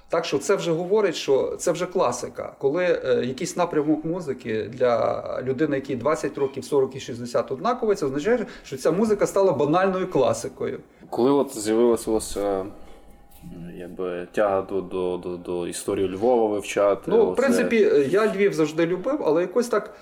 Так 0.09 0.25
що 0.25 0.39
це 0.39 0.57
вже 0.57 0.73
говорить, 0.73 1.15
що 1.15 1.57
це 1.59 1.73
вже 1.73 1.87
класика. 1.87 2.53
Коли 2.59 2.85
е, 2.85 3.25
якийсь 3.25 3.57
напрямок 3.57 4.05
музики 4.05 4.71
для 4.73 5.23
людини, 5.43 5.77
якій 5.77 5.97
20 5.97 6.39
років, 6.39 6.65
40 6.65 6.97
і 6.97 7.01
60 7.01 7.53
однаково, 7.53 7.95
це 7.95 8.07
означає, 8.07 8.47
що 8.65 8.77
ця 8.77 8.91
музика 8.91 9.27
стала 9.27 9.53
банальною 9.53 10.11
класикою. 10.11 10.81
Коли 11.11 11.31
от 11.31 11.59
з'явилася 11.59 12.11
у 12.11 12.15
вас 12.15 12.37
е, 12.37 12.65
якби 13.77 14.27
тяга 14.33 14.63
до 14.63 14.81
до, 14.81 15.17
до, 15.17 15.37
до 15.37 15.67
історії 15.67 16.09
Львова 16.09 16.49
вивчати? 16.49 17.03
Ну, 17.07 17.31
в 17.31 17.37
принципі, 17.37 17.91
я 18.09 18.35
Львів 18.35 18.53
завжди 18.53 18.87
любив, 18.87 19.23
але 19.25 19.41
якось 19.41 19.69
так. 19.69 19.95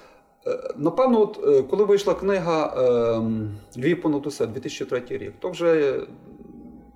Е, 0.47 0.59
напевно, 0.77 1.21
от 1.21 1.41
е, 1.49 1.63
коли 1.63 1.85
вийшла 1.85 2.15
книга 2.15 2.75
ем, 3.17 3.51
Львів 3.77 4.03
понад 4.03 4.27
усе 4.27 4.47
2003 4.47 5.03
рік, 5.09 5.33
то 5.41 5.51
вже 5.51 6.01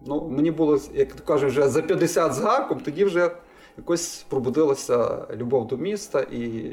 Ну, 0.07 0.29
Мені 0.31 0.51
було, 0.51 0.81
як 0.95 1.11
кажуть, 1.11 1.51
вже 1.51 1.69
за 1.69 1.83
50 1.83 2.35
з 2.35 2.39
гаком, 2.39 2.81
тоді 2.81 3.05
вже 3.05 3.31
якось 3.79 4.27
пробудилася 4.29 5.27
любов 5.37 5.67
до 5.67 5.77
міста. 5.77 6.21
І 6.21 6.73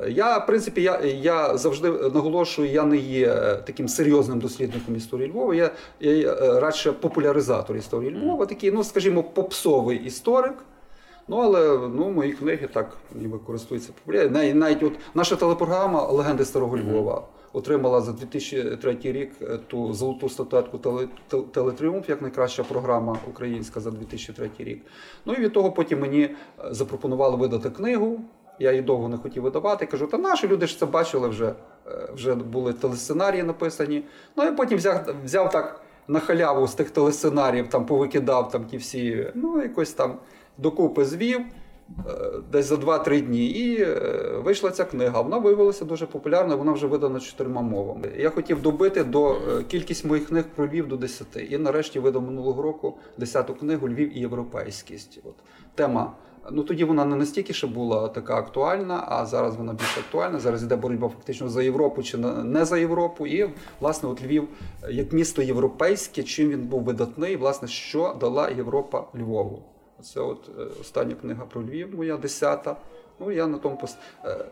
е, 0.00 0.10
я, 0.10 0.38
в 0.38 0.46
принципі, 0.46 0.82
я 0.82 1.00
я 1.00 1.56
завжди 1.56 1.90
наголошую, 1.90 2.70
я 2.70 2.84
не 2.84 2.96
є 2.96 3.34
таким 3.66 3.88
серйозним 3.88 4.38
дослідником 4.38 4.96
історії 4.96 5.30
Львова. 5.30 5.54
Я 5.54 5.70
я 6.00 6.60
радше 6.60 6.92
популяризатор 6.92 7.76
історії 7.76 8.10
Львова, 8.10 8.46
такий, 8.46 8.70
ну, 8.70 8.84
скажімо, 8.84 9.22
попсовий 9.22 9.98
історик. 9.98 10.54
Ну, 11.28 11.36
але 11.36 11.88
ну, 11.94 12.10
мої 12.10 12.32
книги 12.32 12.68
так 12.72 12.96
ніби 13.14 13.38
користуються 13.38 13.92
популярністю. 13.92 14.58
Навіть 14.58 14.82
от 14.82 14.92
наша 15.14 15.36
телепрограма 15.36 16.02
Легенди 16.06 16.44
Старого 16.44 16.78
Львова 16.78 17.22
отримала 17.52 18.00
за 18.00 18.12
2003 18.12 18.98
рік 19.02 19.32
е, 19.42 19.58
ту 19.66 19.92
золоту 19.92 20.28
статуетку 20.28 20.78
Телетріумф 21.52 22.08
як 22.08 22.22
найкраща 22.22 22.64
програма 22.64 23.16
українська 23.28 23.80
за 23.80 23.90
2003 23.90 24.50
рік. 24.58 24.82
Ну 25.24 25.32
і 25.32 25.40
від 25.40 25.52
того 25.52 25.72
потім 25.72 26.00
мені 26.00 26.22
е, 26.22 26.34
запропонували 26.70 27.36
видати 27.36 27.70
книгу. 27.70 28.20
Я 28.58 28.70
її 28.70 28.82
довго 28.82 29.08
не 29.08 29.16
хотів 29.16 29.42
видавати. 29.42 29.86
Кажу, 29.86 30.06
та 30.06 30.18
наші 30.18 30.48
люди 30.48 30.66
ж 30.66 30.78
це 30.78 30.86
бачили 30.86 31.28
вже 31.28 31.54
е, 31.86 32.08
вже 32.14 32.34
були 32.34 32.72
телесценарії 32.72 33.42
написані. 33.42 34.04
Ну 34.36 34.44
і 34.44 34.52
потім 34.52 34.78
взяв 34.78 35.14
взяв 35.24 35.50
так 35.50 35.80
на 36.08 36.20
халяву 36.20 36.66
з 36.66 36.74
тих 36.74 36.90
телесценаріїв, 36.90 37.68
там 37.68 37.86
повикидав 37.86 38.50
там 38.50 38.64
ті 38.64 38.76
всі, 38.76 39.30
ну 39.34 39.62
якось 39.62 39.92
там 39.92 40.14
докупи 40.58 41.04
звів. 41.04 41.40
Е, 42.08 42.30
десь 42.52 42.66
за 42.66 42.74
2-3 42.74 43.20
дні. 43.20 43.46
І 43.46 43.82
е, 43.82 44.40
вийшла 44.44 44.70
ця 44.70 44.84
книга. 44.84 45.20
Вона 45.20 45.38
виявилася 45.38 45.84
дуже 45.84 46.06
популярною, 46.06 46.58
вона 46.58 46.72
вже 46.72 46.86
видана 46.86 47.20
чотирма 47.20 47.62
мовами. 47.62 48.12
Я 48.18 48.30
хотів 48.30 48.62
добити 48.62 49.04
до 49.04 49.32
е, 49.32 49.62
кількість 49.68 50.04
моїх 50.04 50.28
книг 50.28 50.44
про 50.54 50.66
Львів 50.66 50.88
до 50.88 50.96
10. 50.96 51.26
І 51.50 51.58
нарешті 51.58 52.00
видав 52.00 52.22
минулого 52.22 52.62
року 52.62 52.94
10-ту 53.18 53.54
книгу 53.54 53.88
Львів 53.88 54.16
і 54.16 54.20
європейськість. 54.20 55.20
От 55.24 55.34
Тема. 55.74 56.12
Ну 56.50 56.62
тоді 56.62 56.84
вона 56.84 57.04
не 57.04 57.16
настільки 57.16 57.52
ще 57.52 57.66
була 57.66 58.08
така 58.08 58.36
актуальна, 58.36 59.04
а 59.08 59.26
зараз 59.26 59.56
вона 59.56 59.72
більш 59.72 59.98
актуальна. 59.98 60.40
Зараз 60.40 60.62
йде 60.62 60.76
боротьба 60.76 61.08
фактично 61.08 61.48
за 61.48 61.62
Європу 61.62 62.02
чи 62.02 62.18
не 62.18 62.64
за 62.64 62.78
Європу. 62.78 63.26
І 63.26 63.50
власне 63.80 64.08
от 64.08 64.22
Львів 64.22 64.48
як 64.90 65.12
місто 65.12 65.42
європейське, 65.42 66.22
чим 66.22 66.48
він 66.48 66.62
був 66.62 66.82
видатний, 66.82 67.36
власне, 67.36 67.68
що 67.68 68.16
дала 68.20 68.50
Європа 68.50 69.04
Львову. 69.14 69.62
Це 70.02 70.20
от 70.20 70.50
е, 70.58 70.62
остання 70.80 71.14
книга 71.14 71.44
про 71.44 71.62
Львів, 71.62 71.94
моя 71.96 72.16
десята. 72.16 72.76
Ну, 73.20 73.32
я 73.32 73.46
на 73.46 73.58
тому 73.58 73.76
пос... 73.76 73.96
Е, 74.24 74.44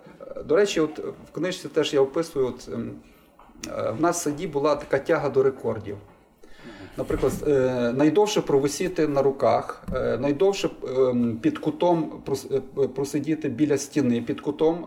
До 0.45 0.57
речі, 0.57 0.81
от 0.81 0.99
в 0.99 1.33
книжці 1.33 1.69
теж 1.69 1.95
я 1.95 2.01
описую. 2.01 2.47
От, 2.47 2.69
ем, 2.73 2.91
в 3.99 4.01
нас 4.01 4.21
в 4.21 4.23
саді 4.23 4.47
була 4.47 4.77
така 4.77 4.99
тяга 4.99 5.29
до 5.29 5.43
рекордів. 5.43 5.97
Наприклад, 6.97 7.33
найдовше 7.97 8.41
провисіти 8.41 9.09
на 9.09 9.23
руках, 9.23 9.83
найдовше 10.19 10.71
ем, 10.89 11.39
під 11.43 11.59
кутом 11.59 12.23
просидіти 12.95 13.49
біля 13.49 13.79
стіни 13.79 14.23
під 14.23 14.41
кутом 14.41 14.87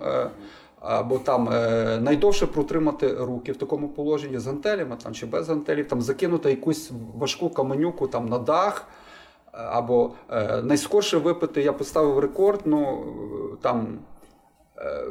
або 0.80 1.18
там 1.18 1.50
е, 1.50 2.00
найдовше 2.02 2.48
протримати 2.48 3.14
руки 3.14 3.52
в 3.52 3.58
такому 3.58 3.90
положенні 3.90 4.40
з 4.40 4.48
гантелями 4.48 4.98
там, 5.04 5.14
чи 5.14 5.26
без 5.26 5.50
гантелів, 5.50 5.88
там 5.88 6.02
закинути 6.02 6.50
якусь 6.50 6.92
важку 7.16 7.50
каменюку 7.50 8.08
там, 8.08 8.30
на 8.30 8.40
дах. 8.40 8.88
Е, 9.58 9.62
або 9.66 10.12
е, 10.32 10.62
найскорше 10.62 11.18
випити, 11.18 11.62
я 11.62 11.74
поставив 11.74 12.20
рекорд, 12.20 12.62
ну 12.66 13.04
там 13.62 14.00
е, 14.78 15.04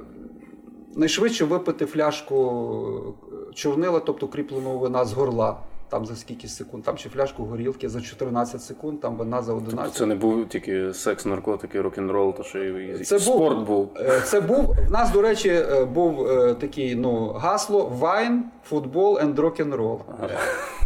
найшвидше 0.97 1.45
випити 1.45 1.87
фляжку 1.87 3.15
чорнила, 3.55 4.01
тобто 4.01 4.29
кріпленого 4.29 4.79
вина 4.79 5.05
з 5.05 5.13
горла 5.13 5.57
там 5.88 6.07
за 6.07 6.16
скільки 6.16 6.49
секунд, 6.49 6.85
там 6.85 6.96
чи 6.96 7.09
фляжку 7.09 7.44
горілки 7.44 7.88
за 7.88 8.01
14 8.01 8.62
секунд, 8.62 9.01
там 9.01 9.16
вина 9.16 9.42
за 9.42 9.53
11. 9.53 9.79
Тобто 9.85 9.99
це 9.99 10.07
не 10.07 10.14
був 10.14 10.49
тільки 10.49 10.94
секс, 10.94 11.27
наркотики, 11.27 11.81
рок-н-рол, 11.81 12.35
то 12.35 12.42
ще 12.42 12.59
й 12.59 13.05
це 13.05 13.18
спорт 13.18 13.57
був. 13.57 13.66
був. 13.66 13.90
Е, 13.96 14.20
це 14.25 14.40
був. 14.40 14.77
В 14.88 14.90
нас, 14.90 15.12
до 15.12 15.22
речі, 15.22 15.49
е, 15.49 15.85
був 15.85 16.31
е, 16.31 16.55
такий 16.55 16.94
ну, 16.94 17.29
гасло 17.29 17.92
вайн, 17.99 18.44
футбол 18.64 19.18
and 19.18 19.40
рок-н-рол. 19.40 20.01
Ага. 20.18 20.29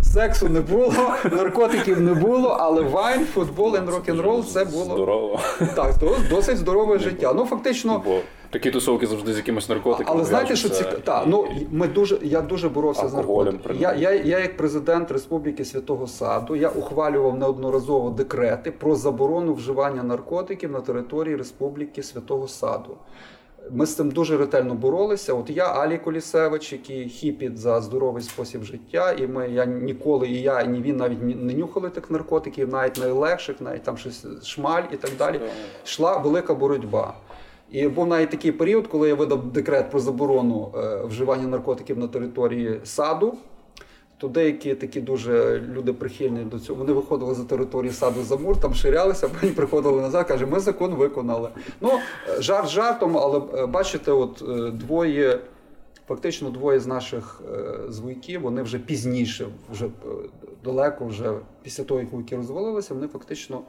Сексу 0.02 0.48
не 0.48 0.60
було, 0.60 1.14
наркотиків 1.32 2.00
не 2.00 2.14
було, 2.14 2.48
але 2.60 2.82
вайн, 2.82 3.24
футбол 3.24 3.74
and 3.74 3.90
рок-н-рол 3.90 4.44
це 4.44 4.64
було 4.64 4.84
здорово. 4.84 5.40
Так, 5.74 5.94
досить 6.30 6.56
здорове 6.56 6.98
життя. 6.98 7.32
Ну 7.36 7.44
фактично. 7.44 8.02
Такі 8.50 8.70
тусовки 8.70 9.06
завжди 9.06 9.34
з 9.34 9.36
якимось 9.36 9.68
наркотиками. 9.68 10.16
Але 10.16 10.24
знаєте, 10.24 10.56
що 10.56 10.68
ці 10.68 10.84
та, 11.04 11.24
ну 11.26 11.46
ми 11.70 11.88
дуже 11.88 12.18
я 12.22 12.40
дуже 12.40 12.68
боровся 12.68 13.08
з 13.08 13.14
наркотиками. 13.14 13.78
Я, 13.80 13.94
я, 13.94 14.12
я, 14.12 14.38
як 14.38 14.56
президент 14.56 15.10
Республіки 15.10 15.64
Святого 15.64 16.06
Саду, 16.06 16.56
я 16.56 16.68
ухвалював 16.68 17.38
неодноразово 17.38 18.10
декрети 18.10 18.70
про 18.70 18.96
заборону 18.96 19.54
вживання 19.54 20.02
наркотиків 20.02 20.70
на 20.70 20.80
території 20.80 21.36
Республіки 21.36 22.02
Святого 22.02 22.48
Саду. 22.48 22.96
Ми 23.70 23.86
з 23.86 23.96
цим 23.96 24.10
дуже 24.10 24.36
ретельно 24.36 24.74
боролися. 24.74 25.34
От 25.34 25.50
я, 25.50 25.64
Алі 25.64 25.98
Колісевич, 25.98 26.72
який 26.72 27.08
хіпіт 27.08 27.58
за 27.58 27.80
здоровий 27.80 28.22
спосіб 28.22 28.62
життя, 28.62 29.12
і 29.12 29.26
ми 29.26 29.48
я 29.48 29.64
ніколи, 29.64 30.28
і 30.28 30.42
я, 30.42 30.60
і 30.60 30.68
він 30.68 30.96
навіть 30.96 31.22
не 31.22 31.54
нюхали 31.54 31.90
тих 31.90 32.10
наркотиків, 32.10 32.68
навіть 32.68 32.98
найлегших, 32.98 33.60
навіть 33.60 33.82
там 33.82 33.96
щось 33.96 34.26
шмаль 34.44 34.82
і 34.92 34.96
так 34.96 35.10
далі. 35.18 35.40
Йшла 35.84 36.16
велика 36.16 36.54
боротьба. 36.54 37.14
І 37.70 37.88
був 37.88 38.06
навіть 38.06 38.30
такий 38.30 38.52
період, 38.52 38.87
коли 38.87 39.09
я 39.09 39.14
видав 39.14 39.46
декрет 39.46 39.90
про 39.90 40.00
заборону 40.00 40.72
е, 40.76 41.04
вживання 41.04 41.46
наркотиків 41.46 41.98
на 41.98 42.09
території 42.09 42.80
саду. 42.85 43.35
То 44.18 44.28
деякі 44.28 44.74
такі 44.74 45.00
дуже 45.00 45.61
люди 45.61 45.92
прихильні 45.92 46.44
до 46.44 46.59
цього. 46.59 46.78
Вони 46.78 46.92
виходили 46.92 47.35
за 47.35 47.44
території 47.44 47.92
саду 47.92 48.22
за 48.22 48.37
мур, 48.37 48.61
там 48.61 48.74
ширялися, 48.74 49.28
потім 49.40 49.54
приходили 49.54 50.00
назад, 50.00 50.28
каже, 50.28 50.46
ми 50.46 50.61
закон 50.61 50.94
виконали. 50.94 51.48
Ну, 51.80 51.90
е, 52.28 52.42
жарт 52.42 52.68
жартом, 52.68 53.18
але 53.18 53.40
е, 53.54 53.66
бачите, 53.66 54.12
от 54.12 54.44
двоє, 54.74 55.38
фактично 56.09 56.50
двоє 56.50 56.80
з 56.80 56.87
наших 56.87 57.42
звуйків, 57.88 58.40
вони 58.40 58.62
вже 58.62 58.78
пізніше, 58.78 59.46
вже 59.72 59.88
далеко, 60.64 61.06
вже 61.06 61.33
після 61.62 61.85
того, 61.85 62.00
як 62.00 62.12
вуйки 62.12 62.37
розвалилися, 62.37 62.94
вони 62.94 63.09
фактично 63.09 63.61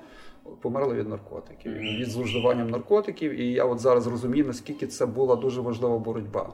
померли 0.62 0.94
від 0.94 1.10
наркотиків, 1.10 1.72
від 1.74 2.08
зловживанням 2.08 2.70
наркотиків. 2.70 3.40
І 3.40 3.52
я 3.52 3.66
от 3.66 3.80
зараз 3.80 4.08
розумію, 4.08 4.46
наскільки 4.46 4.88
це 4.88 5.06
була 5.06 5.36
дуже 5.36 5.62
важлива 5.62 5.98
боротьба. 5.98 6.54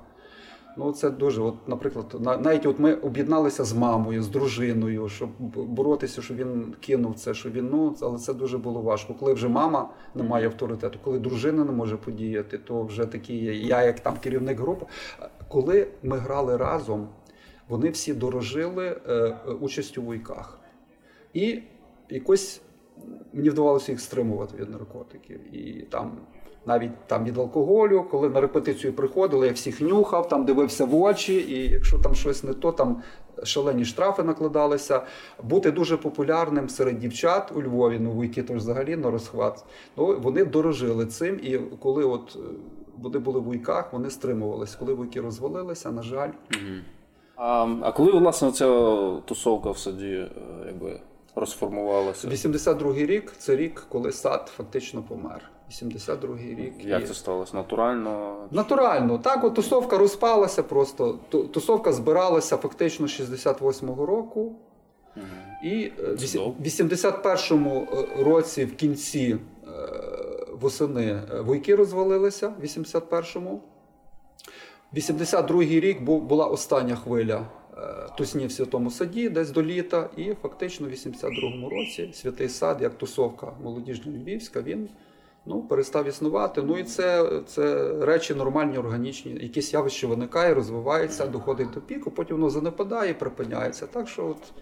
Ну, 0.78 0.92
це 0.92 1.10
дуже, 1.10 1.42
от, 1.42 1.68
наприклад, 1.68 2.40
навіть 2.44 2.66
от 2.66 2.80
ми 2.80 2.94
об'єдналися 2.94 3.64
з 3.64 3.74
мамою, 3.74 4.24
з 4.24 4.28
дружиною, 4.28 5.10
щоб 5.10 5.30
боротися, 5.56 6.22
щоб 6.22 6.38
він 6.38 6.76
кинув 6.80 7.16
це, 7.16 7.34
що 7.34 7.50
він 7.50 7.70
ну, 7.72 7.96
але 8.02 8.18
це 8.18 8.34
дуже 8.34 8.58
було 8.58 8.82
важко. 8.82 9.14
Коли 9.14 9.34
вже 9.34 9.48
мама 9.48 9.90
не 10.16 10.24
має 10.24 10.46
авторитету, 10.46 11.00
коли 11.04 11.20
дружина 11.20 11.64
не 11.64 11.72
може 11.72 11.98
подіяти, 11.98 12.58
то 12.58 12.84
вже 12.84 13.06
такі 13.06 13.36
я, 13.46 13.84
як 13.84 14.00
там 14.00 14.18
керівник 14.24 14.60
групи. 14.60 14.86
Коли 15.48 15.88
ми 16.04 16.18
грали 16.18 16.58
разом, 16.58 17.08
вони 17.68 17.90
всі 17.90 18.14
дорожили 18.14 19.02
е, 19.08 19.36
участю 19.62 20.02
у 20.02 20.06
войках. 20.06 20.60
І 21.34 21.62
якось 22.10 22.62
мені 23.34 23.50
вдавалося 23.50 23.92
їх 23.92 24.02
стримувати 24.02 24.58
від 24.58 24.70
наркотиків. 24.70 25.56
І 25.56 25.82
там 25.82 26.12
навіть 26.66 26.92
там 27.08 27.24
від 27.24 27.38
алкоголю, 27.38 28.06
коли 28.12 28.30
на 28.30 28.42
репетицію 28.42 28.94
приходили, 28.94 29.48
я 29.48 29.54
всіх 29.54 29.82
нюхав, 29.82 30.28
там 30.28 30.46
дивився 30.46 30.86
в 30.86 30.96
очі, 30.96 31.34
і 31.34 31.72
якщо 31.72 32.00
там 32.00 32.16
щось 32.16 32.44
не 32.44 32.54
то, 32.54 32.72
там 32.72 33.02
шалені 33.44 33.86
штрафи 33.86 34.24
накладалися. 34.24 35.02
Бути 35.44 35.72
дуже 35.72 35.98
популярним 35.98 36.70
серед 36.70 37.00
дівчат 37.00 37.52
у 37.56 37.62
Львові, 37.62 38.00
ну 38.00 38.12
вуйки 38.12 38.44
то 38.44 38.54
взагалі 38.54 38.96
на 38.96 39.12
розхват. 39.12 39.66
Ну 39.98 40.20
вони 40.20 40.46
дорожили 40.46 41.06
цим. 41.06 41.40
І 41.44 41.58
коли 41.58 42.04
от 42.04 42.36
е, 42.36 42.40
вони 42.98 43.20
були 43.20 43.40
в 43.40 43.44
вуйках, 43.44 43.94
вони 43.94 44.10
стримувалися. 44.10 44.78
Коли 44.80 44.94
вуйки 44.94 45.22
розвалилися, 45.22 45.92
на 45.92 46.02
жаль. 46.02 46.30
А 47.36 47.68
а 47.82 47.92
коли 47.92 48.12
власне 48.12 48.52
ця 48.52 48.92
тусовка 49.26 49.72
в 49.72 49.78
саді, 49.78 50.14
е, 50.14 50.30
якби 50.66 51.00
розформувалося? 51.40 52.28
82-й 52.28 53.06
рік 53.06 53.34
це 53.38 53.56
рік, 53.56 53.86
коли 53.90 54.12
сад 54.12 54.52
фактично 54.58 55.04
помер. 55.04 55.42
82-й 55.72 56.56
рік. 56.56 56.74
Як 56.80 57.04
і... 57.04 57.06
це 57.06 57.14
сталося? 57.14 57.58
Натурально? 57.58 58.36
Натурально. 58.52 59.18
Так, 59.18 59.44
от 59.44 59.54
тусовка 59.54 59.98
розпалася 59.98 60.64
просто. 60.64 61.20
Тусовка 61.30 61.94
збиралася 61.94 62.58
фактично 62.58 63.06
68-го 63.06 64.06
року. 64.06 64.56
Угу. 65.16 65.26
І 65.64 65.92
в 66.00 66.62
81-му 66.62 67.88
е, 67.94 68.24
році 68.24 68.66
в 68.66 68.76
кінці 68.76 69.38
е, 69.38 69.70
восени 70.62 71.06
е, 71.06 71.42
войки 71.42 71.76
розвалилися 71.76 72.48
в 72.48 72.64
81-му. 72.64 73.62
82-й 74.94 75.80
рік 75.80 76.02
була 76.02 76.46
остання 76.46 76.96
хвиля 76.96 77.46
Е, 77.57 77.57
тусні 78.18 78.48
в 78.48 78.52
святому 78.52 78.92
саді, 78.92 79.30
десь 79.30 79.52
до 79.52 79.64
літа, 79.64 80.10
і 80.18 80.34
фактично 80.34 80.88
в 80.88 80.92
82-му 80.92 81.70
році 81.70 82.10
святий 82.14 82.50
сад, 82.50 82.82
як 82.82 82.98
тусовка 82.98 83.54
молодіжна 83.64 84.12
Львівська, 84.12 84.62
він 84.62 84.90
ну, 85.46 85.62
перестав 85.62 86.08
існувати. 86.08 86.62
Ну 86.62 86.78
і 86.78 86.84
це 86.84 87.30
це 87.46 87.94
речі 88.06 88.34
нормальні, 88.34 88.78
органічні. 88.78 89.32
Якісь 89.32 89.74
явище 89.74 90.08
виникає, 90.08 90.54
розвивається, 90.54 91.28
доходить 91.28 91.72
до 91.74 91.82
піку, 91.82 92.12
потім 92.12 92.36
воно 92.36 92.50
занепадає, 92.50 93.14
припиняється. 93.14 93.88
Так 93.88 94.08
що 94.08 94.28
от. 94.28 94.54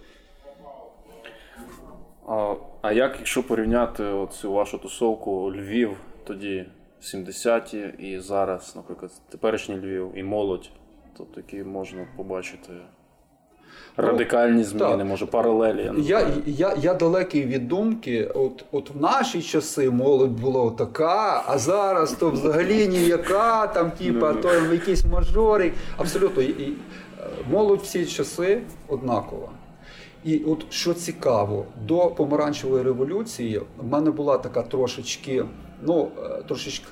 А 2.27 2.55
а 2.81 2.91
як, 2.91 3.15
якщо 3.17 3.43
порівняти 3.43 4.27
цю 4.31 4.51
вашу 4.51 4.77
тусовку 4.77 5.51
Львів 5.51 5.97
тоді 6.23 6.65
70-ті 7.01 7.93
і 7.99 8.19
зараз, 8.19 8.75
наприклад, 8.75 9.11
теперішній 9.29 9.75
Львів 9.75 10.11
і 10.15 10.23
молодь, 10.23 10.69
тобто 11.17 11.39
які 11.39 11.63
можна 11.63 12.07
побачити 12.17 12.73
радикальні 13.97 14.63
зміни, 14.63 14.97
так. 14.97 15.05
може, 15.05 15.25
паралелі. 15.25 15.91
Я 15.97 16.19
я, 16.19 16.27
я, 16.45 16.73
я 16.81 16.93
далекий 16.93 17.45
від 17.45 17.67
думки. 17.67 18.31
От 18.35 18.65
от 18.71 18.89
в 18.89 19.01
наші 19.01 19.41
часи 19.41 19.89
молодь 19.89 20.41
була 20.41 20.71
така, 20.71 21.43
а 21.47 21.57
зараз 21.57 22.11
то 22.11 22.29
взагалі 22.29 22.87
ніяка, 22.87 23.67
там, 23.67 23.91
типа, 23.91 24.33
то 24.33 24.53
якісь 24.53 25.05
мажори. 25.05 25.71
Абсолютно. 25.97 26.43
І, 26.43 26.49
і, 26.49 26.73
молодь 27.51 27.81
всі 27.81 28.05
часи 28.05 28.61
однакова. 28.87 29.49
І 30.25 30.39
от 30.39 30.65
що 30.69 30.93
цікаво, 30.93 31.65
до 31.87 32.07
помаранчевої 32.07 32.83
революції 32.83 33.61
в 33.77 33.87
мене 33.87 34.11
була 34.11 34.37
така 34.37 34.61
трошечки. 34.61 35.45
Ну, 35.81 36.07
е, 36.23 36.43
трошечки 36.47 36.85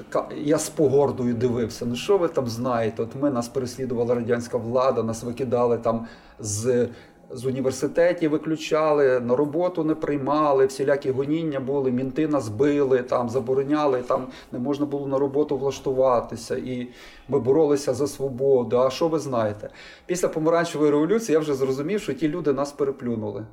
я 0.43 0.57
з 0.57 0.69
погордою 0.69 1.33
дивився. 1.33 1.85
Ну 1.85 1.95
що 1.95 2.17
ви 2.17 2.27
там 2.27 2.47
знаєте? 2.47 3.03
От 3.03 3.09
ми 3.21 3.29
нас 3.29 3.47
переслідувала 3.47 4.15
радянська 4.15 4.57
влада, 4.57 5.03
нас 5.03 5.23
викидали 5.23 5.77
там 5.77 6.07
з 6.39 6.87
з 7.33 7.45
університетів, 7.45 8.31
виключали, 8.31 9.19
на 9.19 9.35
роботу 9.35 9.83
не 9.83 9.95
приймали, 9.95 10.65
всілякі 10.65 11.11
гоніння 11.11 11.59
були, 11.59 11.91
мінти 11.91 12.27
нас 12.27 12.49
били, 12.49 13.03
там 13.03 13.29
забороняли, 13.29 14.01
там 14.01 14.27
не 14.51 14.59
можна 14.59 14.85
було 14.85 15.07
на 15.07 15.19
роботу 15.19 15.57
влаштуватися. 15.57 16.55
І 16.55 16.87
ми 17.29 17.39
боролися 17.39 17.93
за 17.93 18.07
свободу. 18.07 18.77
А 18.77 18.89
що 18.89 19.07
ви 19.07 19.19
знаєте? 19.19 19.69
Після 20.05 20.27
помаранчевої 20.27 20.91
революції 20.91 21.33
я 21.33 21.39
вже 21.39 21.53
зрозумів, 21.53 22.01
що 22.01 22.13
ті 22.13 22.27
люди 22.27 22.53
нас 22.53 22.71
переплюнули. 22.71 23.45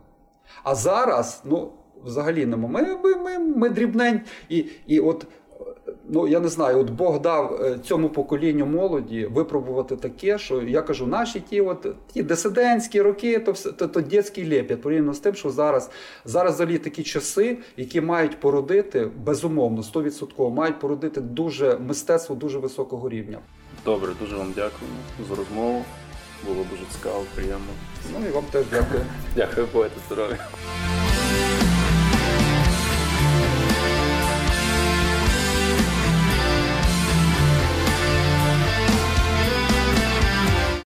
А 0.63 0.75
зараз, 0.75 1.43
ну 1.45 1.73
взагалі 2.05 2.47
нема. 2.47 2.69
Ми 2.69 2.83
ми, 2.83 3.15
ми, 3.17 3.39
ми 3.39 3.69
дрібнень. 3.69 4.21
І, 4.49 4.67
і 4.87 5.01
от 5.01 5.27
ну 6.13 6.27
я 6.27 6.41
не 6.41 6.49
знаю, 6.49 6.79
от 6.79 6.91
Бог 6.91 7.21
дав 7.21 7.63
е, 7.63 7.79
цьому 7.79 8.09
поколінню 8.09 8.67
молоді 8.67 9.27
випробувати 9.27 9.97
таке, 9.97 10.39
що 10.39 10.63
я 10.63 10.83
кажу, 10.83 11.07
наші 11.07 11.41
ті, 11.41 11.61
от 11.61 11.87
ті 12.13 12.23
дисидентські 12.23 13.03
роки, 13.03 13.39
то 13.39 13.53
все 13.53 13.73
то, 13.73 13.89
то 13.89 14.01
дітський 14.01 14.51
лепіт, 14.51 14.83
порівняно 14.83 15.15
з 15.15 15.19
тим, 15.19 15.35
що 15.35 15.51
зараз 15.51 15.91
зараз 16.25 16.55
взагалі 16.55 16.79
такі 16.79 17.03
часи, 17.03 17.59
які 17.77 18.01
мають 18.01 18.41
породити 18.41 19.09
безумовно 19.25 19.83
100% 19.83 20.51
мають 20.51 20.79
породити 20.79 21.21
дуже 21.21 21.79
мистецтво 21.79 22.37
дуже 22.37 22.59
високого 22.59 23.09
рівня. 23.09 23.39
Добре, 23.85 24.11
дуже 24.21 24.37
вам 24.37 24.53
дякую 24.55 24.91
за 25.29 25.35
розмову. 25.35 25.85
Було 26.47 26.65
дуже 26.71 26.83
цікаво, 26.91 27.25
приємно. 27.35 27.73
Ну 28.13 28.27
і 28.29 28.31
вам 28.31 28.45
теж 28.53 28.65
дякую. 28.71 29.01
Дякую, 29.37 29.67
бувайте 29.73 29.97
здоров'я. 30.07 30.39